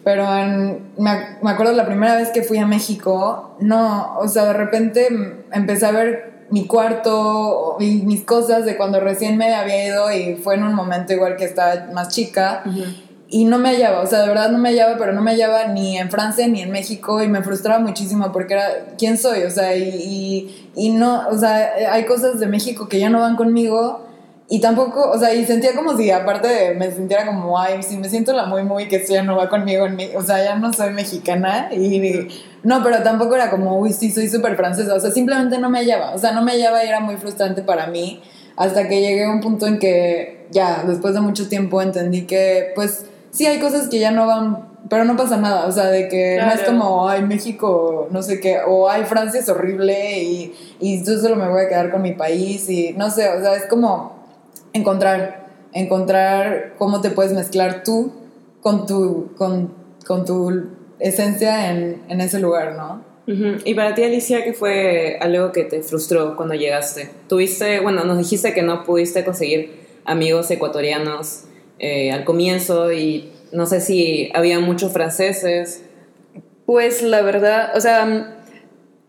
[0.05, 0.27] pero
[0.97, 5.07] me, me acuerdo la primera vez que fui a México, no, o sea, de repente
[5.51, 10.35] empecé a ver mi cuarto y mis cosas de cuando recién me había ido y
[10.35, 12.63] fue en un momento igual que estaba más chica.
[13.27, 15.65] Y no me hallaba, o sea, de verdad no me hallaba, pero no me hallaba
[15.69, 18.67] ni en Francia ni en México y me frustraba muchísimo porque era,
[18.99, 19.41] ¿quién soy?
[19.41, 23.35] O sea, y, y, no, o sea, hay cosas de México que ya no van
[23.35, 24.05] conmigo
[24.47, 28.07] y tampoco, o sea, y sentía como si aparte me sintiera como, ay, si me
[28.09, 30.71] siento la muy, muy que esto ya no va conmigo, en o sea, ya no
[30.71, 32.27] soy mexicana y
[32.65, 34.95] no, pero tampoco era como, uy, sí, soy súper francesa.
[34.95, 36.15] O sea, simplemente no me hallaba.
[36.15, 38.23] O sea, no me hallaba y era muy frustrante para mí.
[38.57, 42.71] Hasta que llegué a un punto en que ya, después de mucho tiempo, entendí que,
[42.73, 45.67] pues, sí hay cosas que ya no van, pero no pasa nada.
[45.67, 49.39] O sea, de que no es como, ay, México, no sé qué, o ay, Francia
[49.39, 53.11] es horrible y, y yo solo me voy a quedar con mi país y no
[53.11, 54.14] sé, o sea, es como
[54.75, 58.11] encontrar, encontrar cómo te puedes mezclar tú
[58.61, 59.73] con tu, con,
[60.05, 63.15] con tu esencia en, en ese lugar, ¿no?
[63.27, 67.09] Y para ti, Alicia, ¿qué fue algo que te frustró cuando llegaste?
[67.27, 71.45] Tuviste, bueno, nos dijiste que no pudiste conseguir amigos ecuatorianos
[71.79, 75.83] eh, al comienzo y no sé si había muchos franceses.
[76.67, 78.34] Pues la verdad, o sea,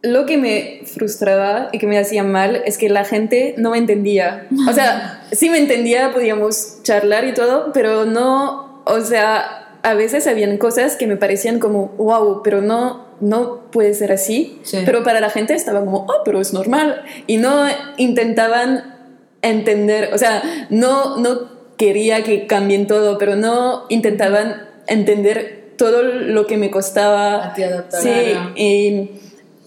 [0.03, 3.79] lo que me frustraba y que me hacía mal es que la gente no me
[3.79, 4.47] entendía.
[4.69, 10.27] O sea, sí me entendía, podíamos charlar y todo, pero no, o sea, a veces
[10.27, 14.61] habían cosas que me parecían como, wow, pero no, no puede ser así.
[14.85, 17.03] Pero para la gente estaba como, oh, pero es normal.
[17.27, 18.95] Y no intentaban
[19.43, 26.47] entender, o sea, no, no quería que cambien todo, pero no intentaban entender todo lo
[26.47, 27.47] que me costaba.
[27.47, 28.01] A ti adaptar.
[28.03, 29.11] Sí, y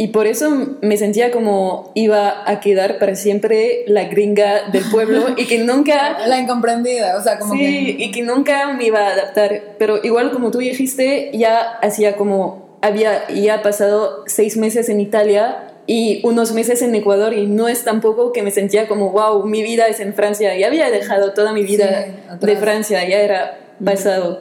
[0.02, 5.26] y por eso me sentía como iba a quedar para siempre la gringa del pueblo
[5.36, 6.20] y que nunca...
[6.26, 9.76] La incomprendida, o sea, como sí, y que nunca me iba a adaptar.
[9.78, 12.80] Pero igual como tú dijiste, ya hacía como...
[12.82, 17.84] Había ya pasado seis meses en Italia y unos meses en Ecuador y no es
[17.84, 20.58] tampoco que me sentía como, wow, mi vida es en Francia.
[20.58, 22.06] Ya había dejado toda mi vida
[22.40, 24.40] de Francia, ya era pasado.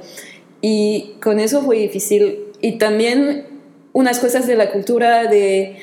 [0.61, 2.45] Y con eso fue difícil.
[2.61, 3.58] Y también
[3.99, 5.77] unas cosas de la cultura de,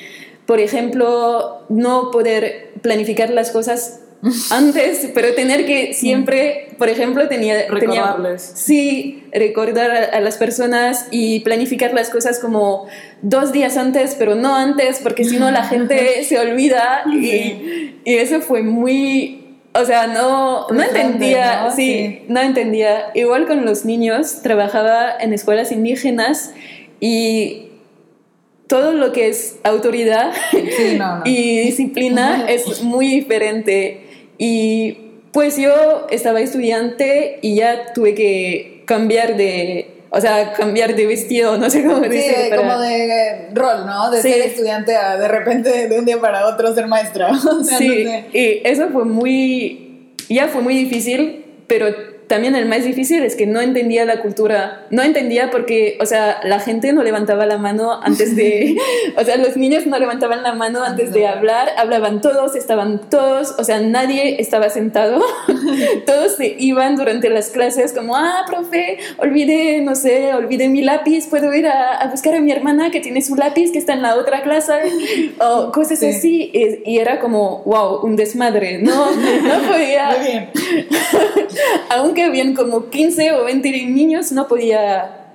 [0.46, 4.00] por ejemplo, no poder planificar las cosas
[4.52, 7.68] antes, pero tener que siempre, por ejemplo, tenía...
[7.68, 8.54] Recordarles.
[8.56, 12.88] sí, recordar a, las personas y planificar las cosas como
[13.22, 18.16] dos días antes, pero no antes, porque si no la gente se olvida y, y,
[18.16, 19.42] eso fue muy...
[19.74, 23.08] O sea, no, no entendía, sí, no entendía.
[23.14, 26.54] Igual con los niños, trabajaba en escuelas indígenas
[27.02, 27.65] y
[28.68, 30.34] todo lo que es autoridad
[31.26, 34.02] y disciplina es muy diferente.
[34.38, 34.98] Y
[35.32, 41.58] pues yo estaba estudiante y ya tuve que cambiar de, o sea, cambiar de vestido,
[41.58, 42.56] no sé cómo sí, decir.
[42.56, 44.10] como de rol, ¿no?
[44.12, 47.32] De ser estudiante a de repente de un día para otro ser maestra.
[47.78, 53.36] sí, y eso fue muy, ya fue muy difícil, pero también el más difícil es
[53.36, 54.86] que no entendía la cultura.
[54.90, 58.76] No entendía porque, o sea, la gente no levantaba la mano antes de.
[59.18, 61.70] o sea, los niños no levantaban la mano antes de hablar.
[61.78, 63.56] Hablaban todos, estaban todos.
[63.60, 65.24] O sea, nadie estaba sentado.
[66.06, 71.28] todos se iban durante las clases, como, ah, profe, olvidé, no sé, olvidé mi lápiz.
[71.28, 74.16] Puedo ir a, buscar a mi hermana que tiene su lápiz que está en la
[74.16, 74.74] otra clase.
[75.40, 76.52] o cosas así.
[76.54, 78.80] Y, era como, wow, un desmadre.
[78.80, 80.10] No, no podía.
[80.18, 80.50] Muy bien.
[81.90, 85.34] Aún que habían como 15 o 20 niños, no podía,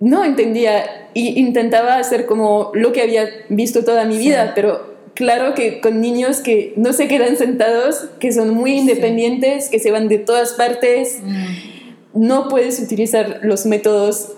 [0.00, 5.54] no entendía y intentaba hacer como lo que había visto toda mi vida, pero claro
[5.54, 10.08] que con niños que no se quedan sentados, que son muy independientes, que se van
[10.08, 12.20] de todas partes, mm.
[12.26, 14.32] no puedes utilizar los métodos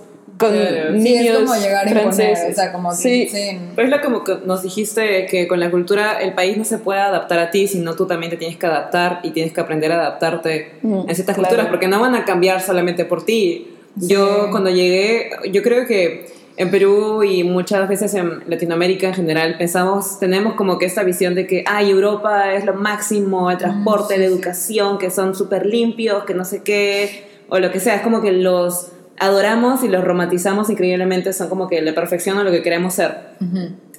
[0.49, 2.53] con niños como llegar franceses.
[2.53, 3.29] o sea, como sí.
[3.75, 6.79] Pero es lo como que nos dijiste que con la cultura el país no se
[6.79, 9.93] puede adaptar a ti, sino tú también te tienes que adaptar y tienes que aprender
[9.93, 13.71] a adaptarte mm, en ciertas culturas, porque no van a cambiar solamente por ti.
[13.97, 16.27] Yo cuando llegué, yo creo que
[16.57, 21.35] en Perú y muchas veces en Latinoamérica en general pensamos, tenemos como que esta visión
[21.35, 26.25] de que, ay, Europa es lo máximo, el transporte, la educación, que son súper limpios,
[26.25, 30.05] que no sé qué, o lo que sea, es como que los adoramos y los
[30.05, 33.17] romantizamos increíblemente, son como que la perfección a lo que queremos ser.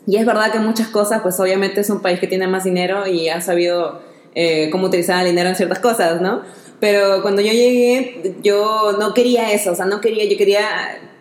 [0.08, 3.08] Y es verdad que muchas cosas, pues obviamente es un país que tiene más dinero
[3.08, 4.02] y ha sabido
[4.36, 6.42] eh, cómo utilizar el dinero en ciertas cosas, ¿no?
[6.80, 10.62] Pero cuando yo llegué, yo no quería eso, o sea, no quería, yo quería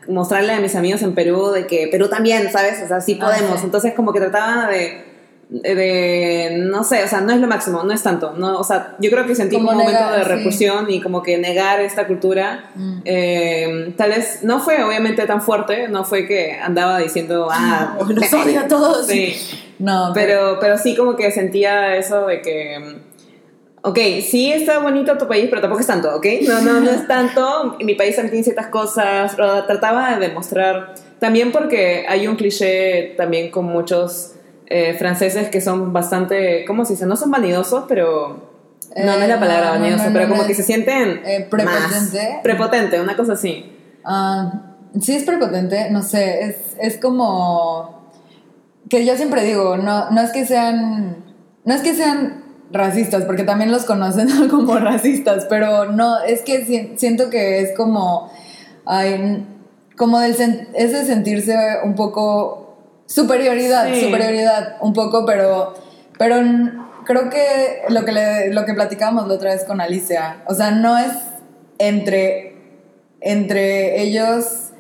[0.09, 2.83] mostrarle a mis amigos en Perú de que Perú también, ¿sabes?
[2.85, 3.61] O sea, sí Ah, podemos.
[3.61, 3.65] sí.
[3.67, 5.14] Entonces como que trataba de,
[5.63, 8.33] de, no sé, o sea, no es lo máximo, no es tanto.
[8.37, 10.31] No, o sea, yo creo que sentí Como un momento negar, de sí.
[10.31, 12.71] repulsión y como que negar esta cultura.
[12.75, 13.01] Mm.
[13.05, 18.33] eh, tal vez no fue obviamente tan fuerte, no fue que andaba diciendo, ah, Los
[18.33, 19.07] odio a todos.
[19.07, 19.37] Sí,
[19.79, 22.97] No, pero, pero sí como que sentía eso de que,
[23.83, 26.27] ok, sí está bonito tu país, pero tampoco es tanto, ¿ok?
[26.49, 27.77] No, no, no es tanto.
[27.81, 33.51] Mi país también tiene ciertas cosas, trataba de demostrar, también porque hay un cliché también
[33.53, 34.34] con muchos
[34.67, 37.07] eh, franceses que son bastante, ¿cómo se dice?
[37.07, 38.53] No son vanidosos, pero...
[38.97, 41.41] No, no es la Eh, palabra no, no, pero como es, que se sienten eh,
[41.41, 42.41] más prepotente.
[42.43, 43.73] prepotente, una cosa así.
[44.05, 44.53] Ah,
[45.01, 48.05] sí es prepotente, no sé, es, es como
[48.89, 51.25] que yo siempre digo, no, no es que sean,
[51.65, 56.65] no es que sean racistas, porque también los conocen como racistas, pero no, es que
[56.65, 58.31] si- siento que es como,
[58.85, 59.45] ay,
[59.97, 60.35] como del
[60.75, 62.64] ese sentirse un poco
[63.07, 64.03] superioridad, Sí.
[64.03, 65.75] superioridad, un poco, pero,
[66.19, 66.37] pero
[67.05, 70.71] creo que lo que le, lo que platicábamos la otra vez con Alicia, o sea,
[70.71, 71.13] no es
[71.79, 72.53] entre
[73.21, 74.71] entre ellos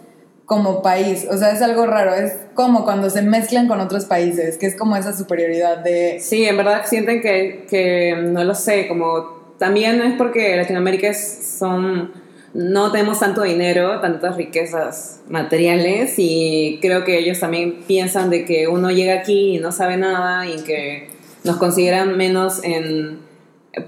[0.45, 1.27] como país.
[1.31, 2.13] O sea, es algo raro.
[2.15, 6.19] Es como cuando se mezclan con otros países, que es como esa superioridad de...
[6.21, 11.57] Sí, en verdad sienten que, que no lo sé, como también es porque Latinoamérica es-
[11.59, 12.13] son,
[12.55, 18.69] no tenemos tanto dinero, tantas riquezas materiales y creo que ellos también piensan de que
[18.69, 21.09] uno llega aquí y no sabe nada y que
[21.43, 23.19] nos consideran menos en...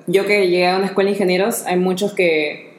[0.09, 2.72] Yo que llegué a una escuela de ingenieros, hay muchos que,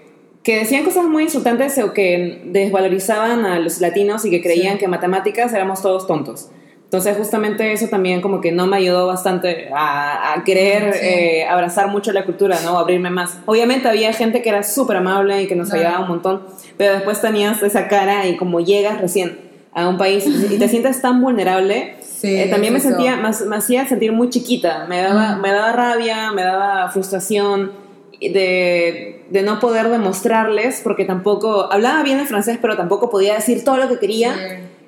[0.44, 4.80] que decían cosas muy insultantes o que desvalorizaban a los latinos y que creían Sí.
[4.80, 6.50] que en matemáticas éramos todos tontos.
[6.88, 11.00] Entonces justamente eso también como que no me ayudó bastante a, a querer Sí.
[11.04, 12.80] eh, abrazar mucho la cultura, ¿no?
[12.80, 13.40] Abrirme más.
[13.46, 15.82] Obviamente había gente que era súper amable y que nos Claro.
[15.86, 16.44] ayudaba un montón,
[16.78, 19.38] pero después tenías esa cara y como llegas recién
[19.74, 22.96] a un país y te sientes tan vulnerable, Sí, eh, también me es eso.
[22.96, 27.74] sentía, me, me hacía sentir muy chiquita, me daba, me daba rabia, me daba frustración
[28.20, 33.64] de, de no poder demostrarles, porque tampoco, hablaba bien el francés, pero tampoco podía decir
[33.64, 34.34] todo lo que quería.
[34.34, 34.40] Sí,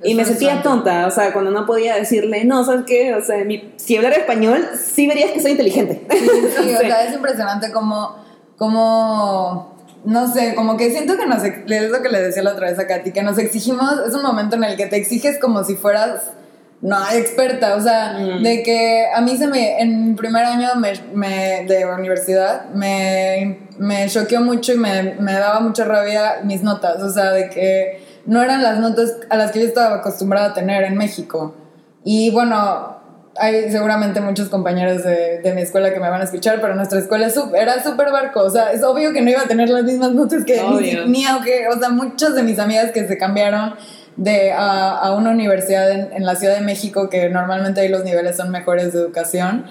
[0.03, 3.13] Y me sentía tonta, o sea, cuando no podía decirle, no, ¿sabes qué?
[3.15, 6.01] O sea, mi- si hablara español, sí verías que soy inteligente.
[6.09, 8.15] Sí, sí, o sea, es impresionante como,
[8.57, 12.69] como, no sé, como que siento que nos, es lo que le decía la otra
[12.69, 15.63] vez a Katy, que nos exigimos, es un momento en el que te exiges como
[15.63, 16.31] si fueras,
[16.81, 18.41] no, experta, o sea, Mm.
[18.43, 23.67] de que a mí se me, en mi primer año me, me- de universidad, me,
[23.77, 28.07] me choqueó mucho y me, me daba mucha rabia mis notas, o sea, de que
[28.30, 31.56] no eran las notas a las que yo estaba acostumbrada a tener en México.
[32.04, 32.98] Y bueno,
[33.36, 37.00] hay seguramente muchos compañeros de, de mi escuela que me van a escuchar, pero nuestra
[37.00, 38.42] escuela era súper barco.
[38.42, 41.26] O sea, es obvio que no iba a tener las mismas notas que ni, ni
[41.26, 43.74] aunque, o sea, muchas de mis amigas que se cambiaron
[44.15, 48.04] de a, a una universidad en, en la Ciudad de México, que normalmente ahí los
[48.04, 49.65] niveles son mejores de educación,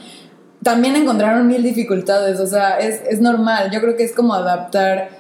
[0.65, 2.41] también encontraron mil dificultades.
[2.41, 3.71] O sea, es, es normal.
[3.71, 5.18] Yo creo que es como adaptar.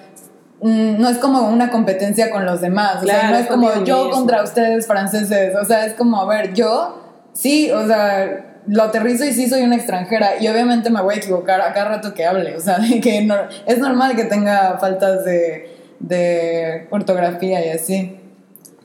[0.63, 3.03] Mm, No es como una competencia con los demás.
[3.03, 4.11] O sea, no es como yo mismo.
[4.13, 5.55] contra ustedes franceses.
[5.57, 9.63] O sea, es como, a ver, yo sí, o sea, lo aterrizo y sí soy
[9.63, 10.41] una extranjera.
[10.41, 12.57] Y obviamente me voy a equivocar a cada rato que hable.
[12.57, 13.35] O sea, que no,
[13.67, 18.21] es normal que tenga faltas de, de ortografía y así.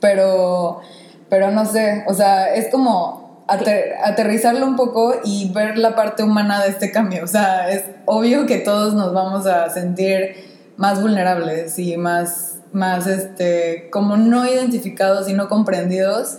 [0.00, 0.80] Pero,
[1.28, 6.22] pero no sé, o sea, es como ater- aterrizarlo un poco y ver la parte
[6.22, 7.24] humana de este cambio.
[7.24, 13.06] O sea, es obvio que todos nos vamos a sentir más vulnerables y más, más
[13.06, 16.38] este, como no identificados y no comprendidos,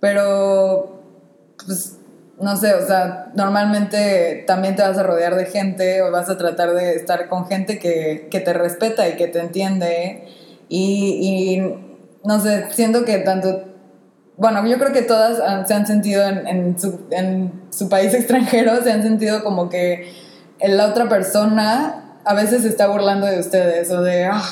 [0.00, 1.00] pero
[1.64, 1.98] pues
[2.40, 6.36] no sé, o sea, normalmente también te vas a rodear de gente o vas a
[6.38, 10.24] tratar de estar con gente que, que te respeta y que te entiende.
[10.68, 11.74] Y, y,
[12.24, 13.62] no sé, siento que tanto,
[14.36, 18.12] bueno, yo creo que todas han- se han sentido en, en su, en su país
[18.14, 20.12] extranjero, se han sentido como que
[20.66, 24.42] la otra persona a veces se está burlando de ustedes o de, ah,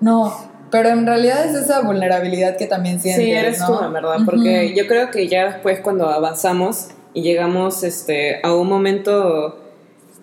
[0.00, 0.32] no.
[0.70, 3.24] Pero en realidad es esa vulnerabilidad que también sientes.
[3.24, 3.78] Sí, eres ¿no?
[3.78, 8.52] tú, en verdad, porque yo creo que ya después cuando avanzamos y llegamos este, a
[8.54, 9.60] un momento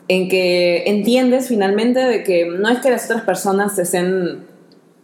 [0.10, 4.46] en que entiendes finalmente de que no es que las otras personas te estén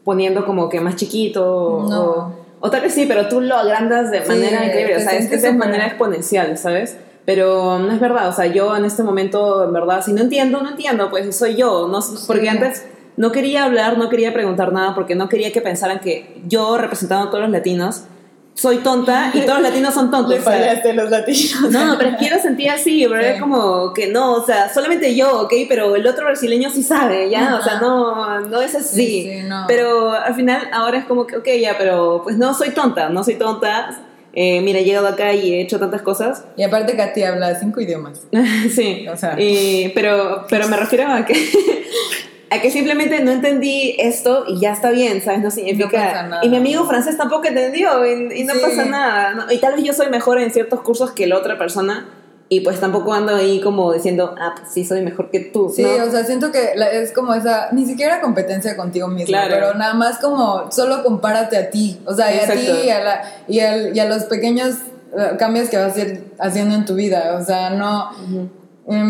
[0.04, 2.02] poniendo como que más chiquito No.
[2.02, 5.14] o, o tal vez sí, pero tú lo agrandas de Sí, manera increíble, o sea,
[5.14, 6.98] es, de manera exponencial, ¿sabes?
[7.28, 10.62] Pero no es verdad, o sea, yo en este momento, en verdad, si no entiendo,
[10.62, 12.86] no entiendo, pues soy yo, no, porque antes
[13.18, 17.28] no quería hablar, no quería preguntar nada, porque no quería que pensaran que yo, representando
[17.28, 18.04] a todos los latinos,
[18.54, 20.36] soy tonta y todos los latinos son tontos.
[20.36, 21.70] Le o sea, fallaste los latinos.
[21.70, 23.28] no, pero es lo sentía así, pero Sí.
[23.28, 25.54] era como que no, o sea, solamente yo, ¿ok?
[25.68, 27.58] Pero el otro brasileño sí sabe, ¿ya?
[27.60, 28.96] O sea, no, no es así.
[28.96, 29.66] Sí, sí, no.
[29.68, 33.22] Pero al final ahora es como que, ok, ya, pero pues no soy tonta, no
[33.22, 33.90] soy tonta.
[34.34, 36.44] Eh, mira, he llegado acá y he hecho tantas cosas.
[36.58, 38.22] Y aparte Katy habla cinco idiomas.
[38.76, 39.36] sí, O sea.
[39.40, 41.34] Y- pero, pero me refiero a que,
[42.52, 45.42] a que simplemente no entendí esto y ya está bien, ¿sabes?
[45.42, 45.86] No significa...
[45.86, 46.46] No pasa nada.
[46.46, 48.60] Y mi amigo francés tampoco entendió y, y no Sí.
[48.62, 49.34] pasa nada.
[49.34, 49.52] ¿no?
[49.52, 52.08] Y tal vez yo soy mejor en ciertos cursos que la otra persona
[52.50, 55.72] y pues tampoco ando ahí como diciendo, ah, pues sí, soy mejor que tú.
[55.76, 56.06] Sí, ¿no?
[56.06, 59.50] o sea, siento que es como esa, ni siquiera competencia contigo mismo, Claro.
[59.54, 63.04] pero nada más como solo compárate a ti, o sea, y a ti y a,
[63.04, 64.76] la, y, al- y a los pequeños
[65.18, 68.12] eh, cambios que vas a ir haciendo en tu vida, o sea, no...
[68.22, 68.46] Mm,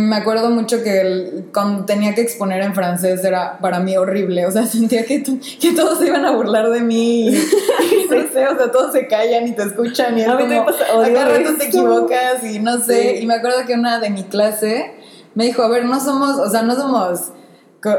[0.09, 4.47] Me acuerdo mucho que el- cuando tenía que exponer en francés era para mí horrible,
[4.47, 8.47] o sea, sentía que, que todos se iban a burlar de mí, y, no sé,
[8.47, 11.13] o sea, todos se callan y te escuchan y es A mí como, pasa, a
[11.13, 13.23] cada rato te equivocas y no sé, Sí.
[13.23, 14.93] y me acuerdo que una de mi clase
[15.35, 17.31] me dijo, a ver, no somos, o sea, no somos,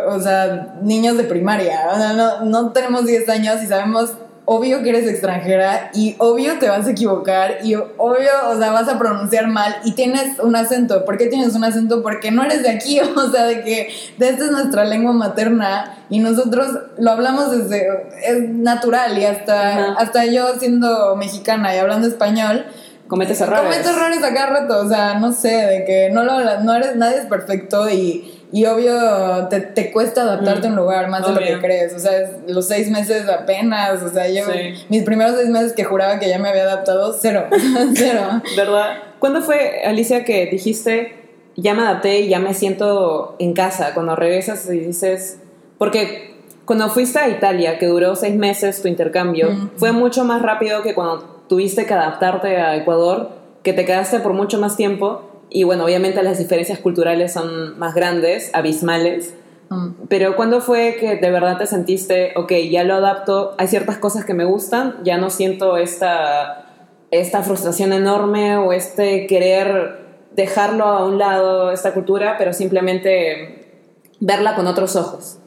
[0.09, 4.13] o sea, niños de primaria, o sea, no, no tenemos 10 años y sabemos,
[4.51, 8.89] obvio que eres extranjera y obvio te vas a equivocar y obvio, o sea, vas
[8.89, 11.05] a pronunciar mal y tienes un acento.
[11.05, 12.03] ¿Por qué tienes un acento?
[12.03, 13.89] Porque no eres de aquí, o sea, de que
[14.19, 17.89] esta es nuestra lengua materna y nosotros lo hablamos desde,
[18.25, 22.65] es natural y hasta, hasta yo siendo mexicana y hablando español,
[23.07, 23.63] Cometes errores.
[23.63, 26.95] Cometo errores a cada rato, o sea, no sé, de que no, lo, no eres,
[26.97, 31.33] nadie es perfecto y, y obvio te, te cuesta adaptarte a un lugar más de
[31.35, 32.13] lo que crees, o sea,
[32.47, 34.85] los seis meses apenas, o sea, yo, Sí.
[34.89, 37.45] mis primeros seis meses que juraba que ya me había adaptado, cero,
[37.95, 38.23] cero.
[38.57, 38.97] ¿Verdad?
[39.19, 41.15] ¿Cuándo fue, Alicia, que dijiste,
[41.57, 43.93] ya me adapté y ya me siento en casa?
[43.95, 45.41] Cuando regresas y dices,
[45.77, 49.71] porque cuando fuiste a Italia, que duró seis meses tu intercambio, Mm.
[49.77, 53.31] fue mucho más rápido que cuando tuviste que adaptarte a Ecuador,
[53.63, 55.28] que te quedaste por mucho más tiempo.
[55.51, 59.35] Y bueno, obviamente las diferencias culturales son más grandes, abismales.
[59.71, 60.07] Mm.
[60.09, 64.25] Pero ¿cuándo fue que de verdad te sentiste, ok, ya lo adapto, hay ciertas cosas
[64.25, 66.67] que me gustan, ya no siento esta,
[67.11, 73.83] esta frustración enorme o este querer dejarlo a un lado, esta cultura, pero simplemente
[74.21, 75.39] verla con otros ojos?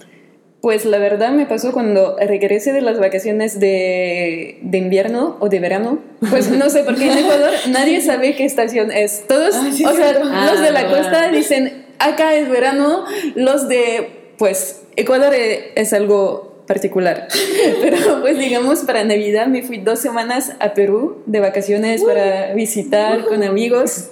[0.62, 5.60] Pues la verdad me pasó cuando regresé de las vacaciones de, de invierno o de
[5.60, 6.00] verano.
[6.30, 9.26] Pues no sé, porque en Ecuador nadie sabe qué estación es.
[9.28, 10.98] Todos, Ah, sí, o sea, los de Ah, la verdad.
[10.98, 17.28] costa dicen, acá es verano, los de, pues, Ecuador e- es algo particular.
[17.82, 23.26] Pero pues digamos, para Navidad me fui dos semanas a Perú de vacaciones para visitar
[23.26, 24.12] con amigos.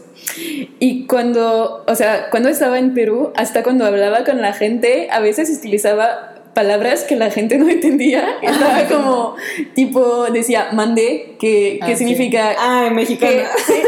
[0.79, 5.19] Y cuando, o sea, cuando estaba en Perú, hasta cuando hablaba con la gente, a
[5.19, 8.21] veces utilizaba palabras que la gente no entendía.
[8.41, 9.35] Estaba como,
[9.75, 11.95] tipo, decía mande, que, que Ah, sí.
[11.99, 12.55] significa...
[12.59, 13.43] Ay, que- mexicana.
[13.65, 13.81] sí.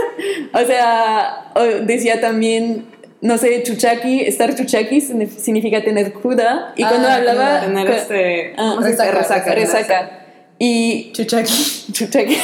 [0.53, 1.51] O sea,
[1.83, 2.85] decía también,
[3.21, 6.73] no sé, chuchaqui, estar chuchaqui signi- significa tener cruda.
[6.77, 7.59] Y cuando Ah, hablaba...
[7.61, 7.65] cruda.
[7.65, 8.53] Tener este...
[8.57, 9.11] Ah, ¿cómo se dice?
[9.11, 9.53] resaca, resaca.
[9.55, 10.17] resaca.
[10.63, 11.51] Y Chuchaki.
[11.91, 12.37] chuchaqui.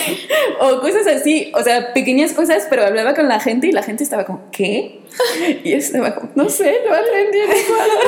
[0.60, 4.04] o cosas así, o sea, pequeñas cosas, pero hablaba con la gente y la gente
[4.04, 5.02] estaba como, ¿qué?
[5.64, 8.04] Y estaba como, no sé, lo aprendí en Ecuador.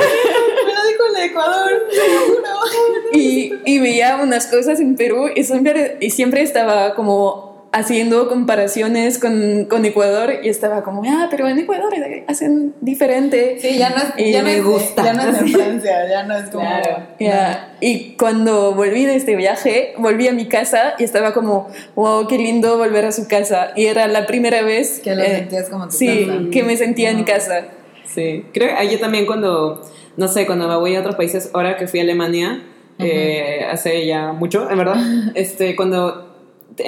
[1.16, 2.48] De Ecuador, seguro.
[3.12, 9.18] Y, y veía unas cosas en Perú y siempre, y siempre estaba como haciendo comparaciones
[9.18, 11.92] con, con Ecuador y estaba como, ah, pero en Ecuador
[12.28, 13.58] hacen diferente.
[13.60, 15.04] Sí, ya no es, Y ya no me es, gusta.
[15.04, 16.62] ya no es en Francia, ya no es como...
[16.64, 17.06] Claro.
[17.20, 22.26] Ya, Y cuando volví de este viaje, volví a mi casa y estaba como, wow,
[22.28, 23.70] qué lindo volver a su casa.
[23.76, 26.38] Y era la primera vez Que lo eh, sentías como tu sí, casa.
[26.52, 27.24] que me sentía en Ah.
[27.24, 27.64] casa.
[28.12, 31.76] Sí, creo que yo también cuando, no sé, cuando me voy a otros países, ahora
[31.76, 32.62] que fui a Alemania,
[32.98, 34.96] eh, hace ya mucho, en verdad,
[35.34, 36.28] este, cuando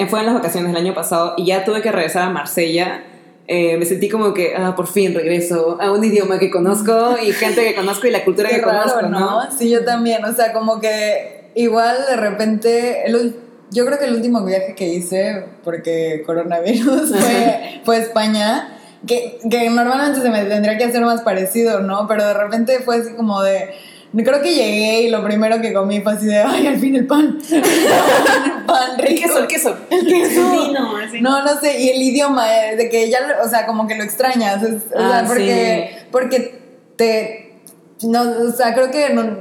[0.09, 3.05] fue en las vacaciones el año pasado y ya tuve que regresar a Marsella,
[3.49, 7.33] eh, me sentí como que, ah, por fin regreso a un idioma que conozco y
[7.33, 9.51] gente que conozco y la cultura Qué que conozco, raro, ¿no?
[9.51, 10.25] Sí, yo también.
[10.25, 13.07] O sea, como que igual de repente.
[13.07, 13.37] el
[13.73, 18.79] yo creo que el último viaje que hice, porque coronavirus, fue, fue España.
[19.07, 22.07] Que, que normalmente se me tendría que hacer más parecido, ¿no?
[22.07, 23.71] Pero de repente fue así como de.
[24.15, 27.07] Creo que llegué y lo primero que comí fue así de, ay, al fin el
[27.07, 27.39] pan.
[27.51, 29.23] el pan El rico.
[29.23, 29.77] queso, el queso.
[29.91, 30.31] El queso.
[30.53, 31.21] Sí, no, así.
[31.23, 33.95] No, no sé, y el idioma, eh, de que ya, lo- o sea, como que
[33.97, 36.07] lo extrañas, es- o Ah, sea, porque, sí.
[36.13, 36.61] porque
[36.97, 37.55] te,
[38.03, 39.37] no, o sea, creo que no,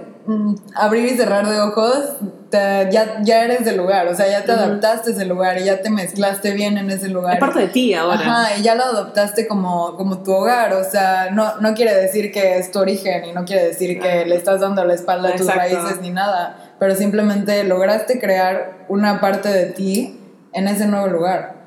[0.75, 1.95] abrir y cerrar de ojos,
[2.49, 5.65] te- ya, ya eres del lugar, o sea, ya te adaptaste a ese lugar y
[5.65, 7.33] ya te mezclaste bien en ese lugar.
[7.35, 8.15] Es parte de ti ahora.
[8.19, 12.31] Ajá, y ya lo adoptaste como, como tu hogar, o sea, no, no quiere decir
[12.31, 15.35] que es tu origen y no quiere decir que le estás dando la espalda a
[15.35, 20.19] tus raíces ni nada, pero simplemente lograste crear una parte de ti
[20.53, 21.61] en ese nuevo lugar.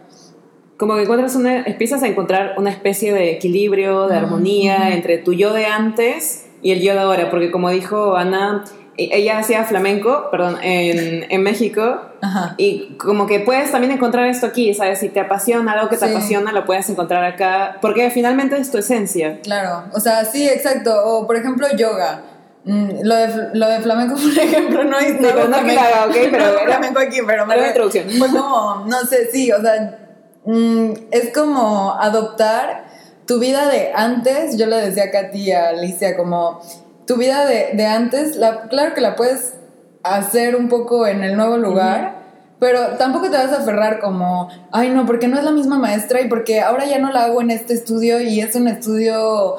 [0.77, 5.33] Como que encuentras una, empiezas a encontrar una especie de equilibrio, de armonía entre tu
[5.33, 8.65] yo de antes y el yo de ahora, porque como dijo Ana,
[8.97, 12.55] e- ella hacía flamenco, perdón, en, en México, Ajá.
[12.57, 14.99] y como que puedes también encontrar esto aquí, ¿sabes?
[15.01, 16.13] Si te apasiona algo que te Sí.
[16.13, 19.41] apasiona, lo puedes encontrar acá, porque finalmente es tu esencia.
[19.43, 20.91] Claro, o sea, sí, exacto.
[21.05, 22.23] O por ejemplo, yoga.
[22.67, 26.07] Mm, lo, de, lo de flamenco, por ejemplo, no es pero no que lo haga,
[26.07, 28.09] ok, pero no flamenco aquí, pero me una introducción.
[28.19, 29.99] Fue como, no sé, sí, o sea,
[30.47, 32.87] mm, es como adoptar
[33.27, 34.57] tu vida de antes.
[34.57, 36.61] Yo le decía a Katy y a Alicia, como
[37.07, 39.55] tu vida de, de antes, la, claro que la puedes
[40.03, 42.23] hacer un poco en el nuevo lugar.
[42.61, 46.21] Pero tampoco te vas a aferrar como, ay no, porque no es la misma maestra
[46.23, 49.57] y porque ahora ya no la hago en este estudio y es un estudio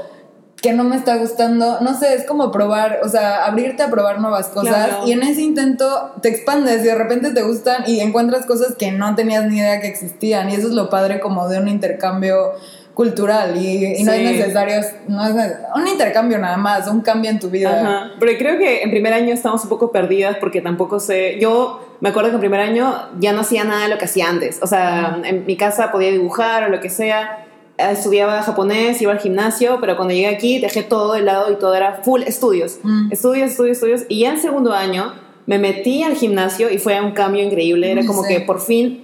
[0.60, 1.82] que no me está gustando.
[1.82, 5.04] No sé, es como probar, o sea, abrirte a probar nuevas cosas Claro.
[5.06, 8.92] y en ese intento te expandes y de repente te gustan y encuentras cosas que
[8.92, 12.54] no tenías ni idea que existían y eso es lo padre como de un intercambio
[12.96, 14.20] cultural y, y no Sí.
[14.26, 14.76] es necesario,
[15.08, 17.80] no es neces- un intercambio nada más, un cambio en tu vida.
[17.80, 18.12] Ajá.
[18.20, 21.38] Pero creo que en primer año estamos un poco perdidas porque tampoco sé.
[21.40, 24.30] Yo me acuerdo que en primer año ya no hacía nada de lo que hacía
[24.30, 24.60] antes.
[24.64, 27.46] O sea, en mi casa podía dibujar o lo que sea.
[27.78, 31.56] Eh, Estudiaba japonés, iba al gimnasio, pero cuando llegué aquí dejé todo de lado y
[31.58, 32.80] todo era full estudios.
[32.84, 33.12] Mm.
[33.12, 34.02] Estudios, estudios, estudios.
[34.08, 35.14] Y ya en segundo año
[35.46, 37.92] me metí al gimnasio y fue un cambio increíble.
[37.92, 38.34] Era Mm, como sí.
[38.34, 39.02] que por fin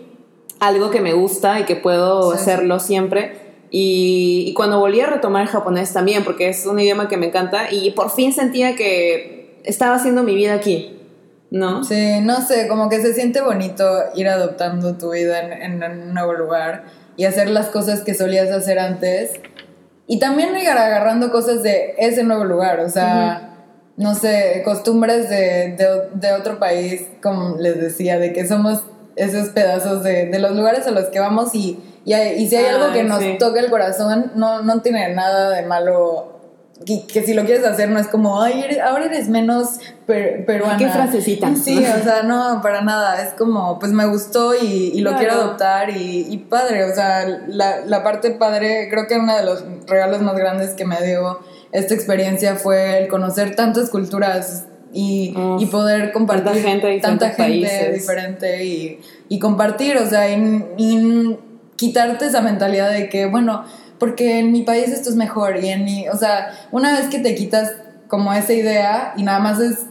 [0.61, 2.37] algo que me gusta y que puedo sí.
[2.37, 3.40] hacerlo siempre.
[3.71, 7.27] Y, y cuando volví a retomar el japonés también, porque es un idioma que me
[7.27, 10.99] encanta, y por fin sentía que estaba haciendo mi vida aquí,
[11.51, 11.83] ¿no?
[11.83, 16.13] Sí, no sé, como que se siente bonito ir adoptando tu vida en, en un
[16.13, 16.83] nuevo lugar
[17.15, 19.31] y hacer las cosas que solías hacer antes.
[20.07, 23.51] Y también ir agarrando cosas de ese nuevo lugar, o sea,
[23.95, 28.81] no sé, costumbres de, de, de otro país, como les decía, de que somos
[29.15, 32.65] esos pedazos de, de los lugares a los que vamos y, y, y si hay
[32.65, 33.35] algo que nos sí.
[33.39, 36.27] toca el corazón, no, no tiene nada de malo.
[36.83, 40.47] Que, que si lo quieres hacer no es como, ay, eres- ahora eres menos per-
[40.47, 40.77] peruana.
[40.79, 41.53] Qué frasecita.
[41.55, 43.21] Sí, o sea, no, para nada.
[43.21, 45.19] Es como, pues me gustó y, y lo Claro.
[45.19, 46.85] quiero adoptar y, y padre.
[46.85, 50.85] O sea, la, la parte padre, creo que uno de los regalos más grandes que
[50.85, 51.39] me dio
[51.71, 57.29] esta experiencia fue el conocer tantas culturas y, Uf, y poder compartir tanta gente tanta
[57.29, 57.93] gente países.
[57.93, 58.99] diferente y,
[59.29, 61.39] y compartir, o sea, y
[61.81, 63.63] quitarte esa mentalidad de que, bueno,
[63.97, 67.17] porque en mi país esto es mejor y en mi, o sea, una vez que
[67.19, 67.71] te quitas
[68.07, 69.87] como esa idea y nada más es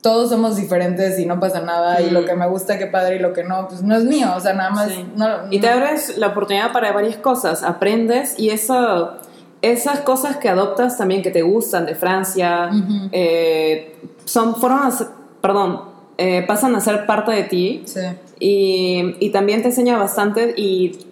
[0.00, 3.18] todos somos diferentes y no pasa nada y lo que me gusta qué padre y
[3.18, 5.04] lo que no pues no es mío o sea nada más Sí.
[5.16, 9.18] no, Y te abres la oportunidad para varias cosas, aprendes y eso,
[9.60, 12.70] esas cosas que adoptas también que te gustan de Francia,
[13.12, 15.08] eh, son, fueron a ser-
[15.42, 15.82] perdón,
[16.16, 18.00] eh, pasan a ser parte de ti sí.
[18.40, 21.06] y, y también te enseña bastante y,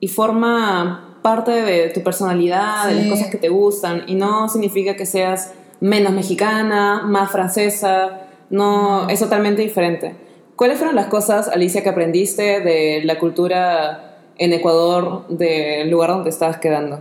[0.00, 3.10] y forma parte de tu personalidad, de las Sí.
[3.10, 8.20] cosas que te gustan y no significa que seas menos mexicana, más francesa,
[8.50, 10.14] no, es totalmente diferente.
[10.54, 16.30] ¿Cuáles fueron las cosas, Alicia, que aprendiste de la cultura en Ecuador, del lugar donde
[16.30, 17.00] estabas quedando?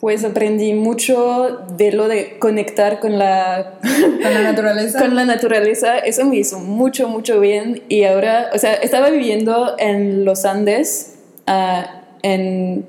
[0.00, 5.98] Pues aprendí mucho de lo de conectar con la, con la naturaleza con la naturaleza.
[5.98, 7.82] Eso me hizo mucho, mucho bien.
[7.88, 11.16] Y ahora, o sea, estaba viviendo en los Andes,
[11.48, 12.86] ah, en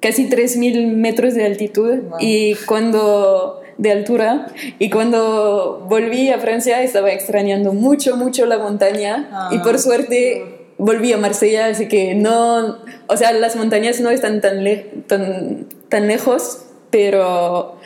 [0.00, 1.98] casi 3.000 metros de altitud.
[2.10, 2.18] Wow.
[2.20, 4.46] Y cuando de altura
[4.78, 9.48] y cuando volví a Francia estaba extrañando mucho mucho la montaña Ah.
[9.50, 10.44] y por suerte
[10.76, 12.76] volví a Marsella así que no
[13.08, 17.76] o sea las montañas no están tan le- tan, tan lejos pero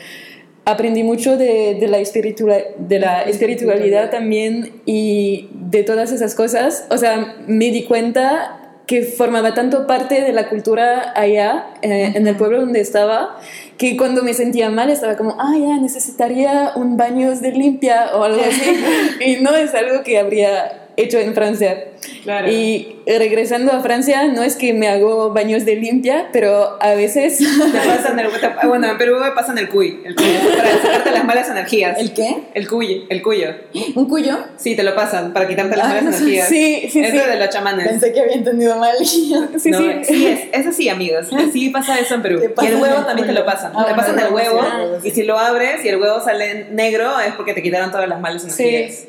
[0.65, 6.85] aprendí mucho de, de la, espiritua- de la espiritualidad también y de todas esas cosas.
[6.89, 8.56] O sea, me di cuenta
[8.87, 13.37] que formaba tanto parte de la cultura allá, eh, en el pueblo donde estaba,
[13.77, 18.23] que cuando me sentía mal estaba como, ah, ya, necesitaría un baño de limpia o
[18.23, 18.79] algo así.
[19.25, 21.85] y no es algo que habría hecho en Francia.
[22.23, 22.51] Claro.
[22.51, 27.37] Y regresando a Francia, no es que me hago baños de limpia, pero a veces...
[27.37, 27.45] Te
[27.87, 30.25] pasan el, te- bueno, en Perú me pasan el cuy, el cuy,
[30.57, 31.97] para sacarte las malas energías.
[31.99, 33.49] el qué El cuy, el cuyo.
[33.95, 36.49] un cuyo Sí, te lo pasan para quitarte las Ah, malas energías.
[36.49, 37.29] sí, sí, Eso sí.
[37.29, 37.87] de los chamanes.
[37.87, 40.03] pensé que había entendido mal Sí, no, sí.
[40.03, 41.27] sí es, eso sí, amigos.
[41.53, 42.41] Sí pasa eso en Perú.
[42.61, 43.71] Y el huevo también te lo pasan.
[43.75, 45.07] Ah, te pasan el huevo sí, sí.
[45.07, 48.19] y si lo abres y el huevo sale negro es porque te quitaron todas las
[48.19, 49.05] malas energías.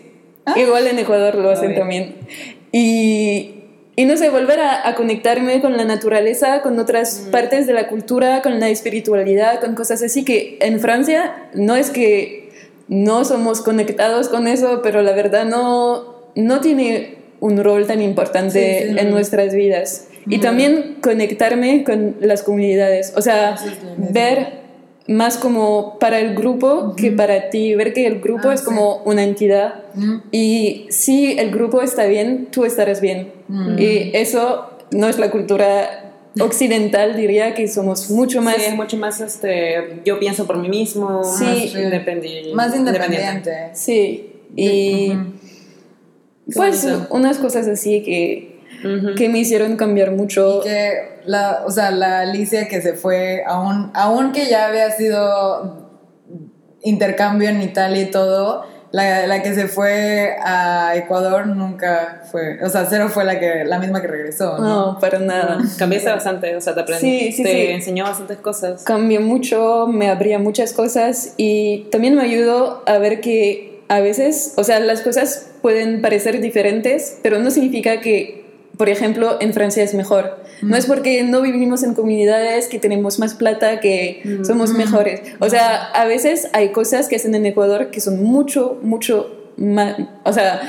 [0.56, 2.16] Igual en Ecuador lo hacen también.
[2.72, 3.54] Y,
[3.96, 7.88] y no sé, volver a, a conectarme con la naturaleza, con otras partes de la
[7.88, 12.50] cultura, con la espiritualidad, con cosas así que en Francia no es que
[12.88, 18.82] no somos conectados con eso, pero la verdad no, no tiene un rol tan importante
[18.82, 18.98] Sí, sí.
[18.98, 20.08] en nuestras vidas.
[20.30, 23.56] Y también conectarme con las comunidades, o sea,
[23.96, 24.67] ver
[25.08, 28.66] más como para el grupo que para ti, ver que el grupo Ah, es sí.
[28.66, 30.16] como una entidad Mm.
[30.30, 33.32] y si el grupo está bien, tú estarás bien.
[33.48, 33.78] Mm.
[33.78, 36.04] Y eso no es la cultura
[36.40, 38.56] occidental, diría que somos mucho más...
[38.56, 41.44] Sí, es mucho más, este, yo pienso por mí mismo, Sí.
[41.44, 41.78] más Sí.
[41.78, 42.54] independiente.
[42.54, 43.50] Más independiente.
[43.72, 45.12] Sí, y
[46.54, 47.06] pues bonito.
[47.14, 48.58] unas cosas así que,
[49.16, 50.60] que me hicieron cambiar mucho.
[50.62, 55.88] que la, o sea, la Alicia que se fue, aún, aún que ya había sido
[56.82, 62.70] intercambio en Italia y todo, la, la que se fue a Ecuador nunca fue, o
[62.70, 64.92] sea, cero fue la que la misma que regresó, ¿no?
[64.92, 65.58] No, para nada.
[65.78, 67.66] Cambiaste bastante, o sea, te aprendí, Sí, sí, te sí.
[67.72, 68.84] enseñó bastantes cosas.
[68.84, 74.54] Cambió mucho, me abría muchas cosas y también me ayudó a ver que a veces,
[74.56, 78.37] o sea, las cosas pueden parecer diferentes, pero no significa que,
[78.78, 80.38] por ejemplo, en Francia es mejor.
[80.62, 85.20] No es porque no vivimos en comunidades que tenemos más plata que somos mejores.
[85.40, 89.96] O sea, a veces hay cosas que hacen en Ecuador que son mucho, mucho más,
[90.24, 90.60] o sea,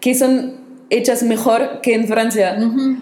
[0.00, 0.58] que son
[0.90, 2.58] hechas mejor que en Francia,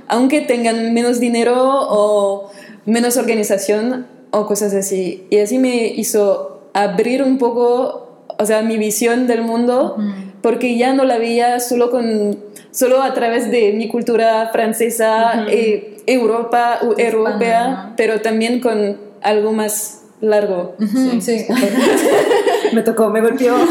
[0.06, 2.50] aunque tengan menos dinero o
[2.86, 5.26] menos organización o cosas así.
[5.28, 9.96] Y así me hizo abrir un poco, o sea, mi visión del mundo,
[10.42, 12.36] porque ya no la veía solo con
[12.70, 19.52] solo a través de mi cultura francesa, eh, Europa, u- europea, pero también con algo
[19.52, 20.74] más largo.
[21.20, 21.46] Sí.
[22.72, 23.54] Me tocó, me golpeó.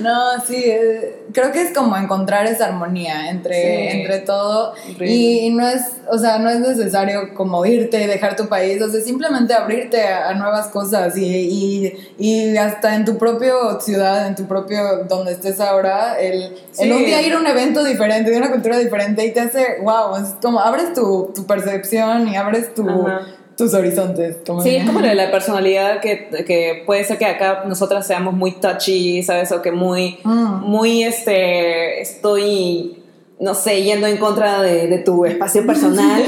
[0.00, 3.98] No, sí, eh, creo que es como encontrar esa armonía entre, Sí.
[3.98, 5.14] entre todo Increíble.
[5.16, 8.88] y no es, o sea, no es necesario como irte y dejar tu país, o
[8.88, 14.26] sea, simplemente abrirte a, a nuevas cosas y, y, y hasta en tu propio ciudad,
[14.26, 16.84] en tu propio, donde estés ahora, el, Sí.
[16.84, 19.78] el un día ir a un evento diferente, de una cultura diferente y te hace,
[19.82, 23.20] wow, es como abres tu, tu percepción y abres tu, Ajá.
[23.56, 24.36] Tus horizontes.
[24.62, 28.34] Sí, es como lo de la personalidad que, que puede ser que acá nosotras seamos
[28.34, 29.52] muy touchy, ¿sabes?
[29.52, 30.60] O que muy, Mm.
[30.62, 33.02] muy, este, estoy,
[33.40, 36.22] no sé, yendo en contra de, de tu espacio personal.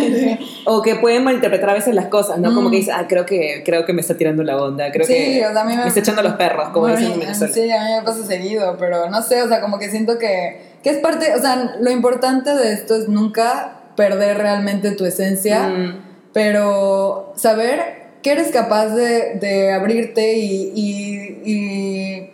[0.66, 2.54] o que pueden malinterpretar a veces las cosas, ¿no?
[2.54, 5.12] Como que dices, ah, creo que, creo que me está tirando la onda, creo Sí,
[5.14, 7.52] que o sea, a mí me- está echando los perros, como dicen en Venezuela.
[7.54, 10.60] Sí, a mí me pasa seguido, pero no sé, o sea, como que siento que,
[10.82, 15.68] que es parte, o sea, lo importante de esto es nunca perder realmente tu esencia,
[15.68, 16.05] Mm.
[16.36, 17.80] Pero saber
[18.22, 22.30] que eres capaz de, de abrirte y, y- y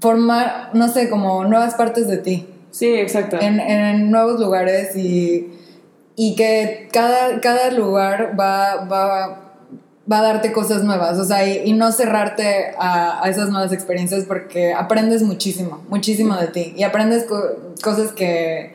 [0.00, 3.38] formar, no sé, como nuevas partes de ti Sí, exacto.
[3.40, 5.48] en, en nuevos lugares y,
[6.16, 9.42] y que cada, cada lugar va, va,
[10.10, 13.72] va a darte cosas nuevas, o sea, y, y no cerrarte a, a esas nuevas
[13.72, 18.74] experiencias porque aprendes muchísimo, muchísimo de ti y aprendes co- cosas que...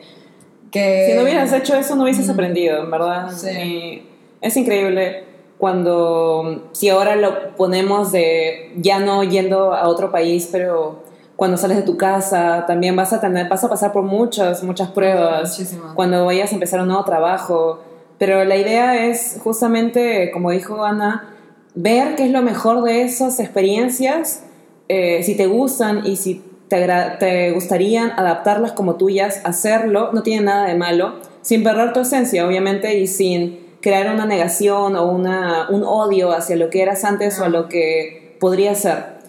[0.70, 3.30] que Si no hubieras hecho eso, no hubieses aprendido, en verdad.
[3.36, 3.50] Sí.
[3.50, 4.09] Y
[4.40, 5.24] es increíble
[5.58, 11.02] cuando, si ahora lo ponemos de ya no yendo a otro país, pero
[11.36, 14.90] cuando sales de tu casa, también vas a tener, vas a pasar por muchas, muchas
[14.90, 15.50] pruebas.
[15.50, 15.92] Muchísimo.
[15.94, 17.80] Cuando vayas a empezar un nuevo trabajo.
[18.18, 21.34] Pero la idea es justamente, como dijo Ana,
[21.74, 24.44] ver qué es lo mejor de esas experiencias,
[24.88, 26.86] eh, si te gustan y si te,
[27.18, 32.46] te gustarían adaptarlas como tuyas, hacerlo, no tiene nada de malo, sin perder tu esencia,
[32.46, 37.38] obviamente, y sin crear una negación o una, un odio hacia lo que eras antes
[37.38, 39.20] o a lo que podría ser.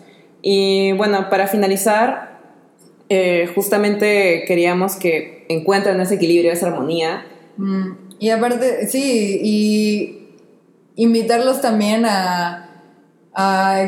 [0.41, 2.39] Y bueno, para finalizar,
[3.09, 7.25] eh, justamente queríamos que encuentren ese equilibrio, esa armonía.
[7.57, 10.37] Mm, Y aparte, sí, y
[10.95, 12.83] invitarlos también a,
[13.33, 13.81] a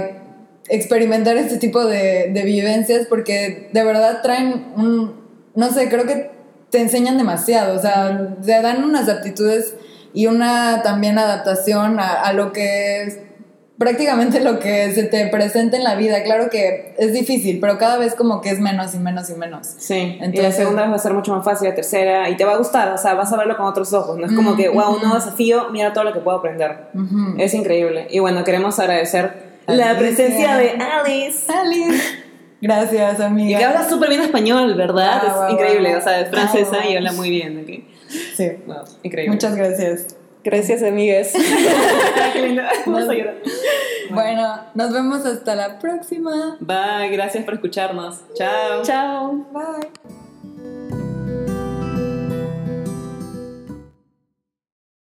[0.70, 5.16] experimentar este tipo de, de vivencias porque de verdad traen un,
[5.56, 6.32] no sé, creo que
[6.70, 9.76] te enseñan demasiado, o sea, te dan unas aptitudes
[10.14, 13.20] y una también adaptación a, a lo que es
[13.78, 16.24] prácticamente lo que se te presenta en la vida.
[16.24, 19.68] Claro que es difícil, pero cada vez como que es menos y menos y menos.
[19.78, 22.46] Sí, y la Entonces- segunda va a ser mucho más fácil, la tercera, y te
[22.46, 24.70] va a gustar, o sea, vas a verlo con otros ojos, no es como que,
[24.70, 26.88] wow, un nuevo desafío, mira todo lo que puedo aprender.
[26.94, 27.36] Ujú.
[27.40, 28.08] Es increíble.
[28.12, 29.98] Y bueno, queremos agradecer la Alicia.
[29.98, 31.52] presencia de Alice.
[31.52, 32.04] Alice.
[32.62, 33.60] Gracias, Y amiga.
[33.60, 35.20] que habla súper bien español, ¿verdad?
[35.22, 36.00] Ah, es guau, increíble, guau.
[36.00, 37.60] o sea, es francesa Ah, y habla muy bien.
[37.62, 37.93] ¿ok?
[38.34, 38.52] Sí.
[38.66, 39.34] Wow, increíble.
[39.34, 40.16] Muchas gracias.
[40.44, 41.32] Gracias, amigas.
[42.34, 42.70] Qué linda.
[42.86, 43.36] Vamos a llorar.
[44.10, 46.58] Bueno, nos vemos hasta la próxima.
[46.60, 48.22] Bye, gracias por escucharnos.
[48.36, 48.84] Chao.
[48.84, 49.46] Chao.
[49.54, 50.23] Bye.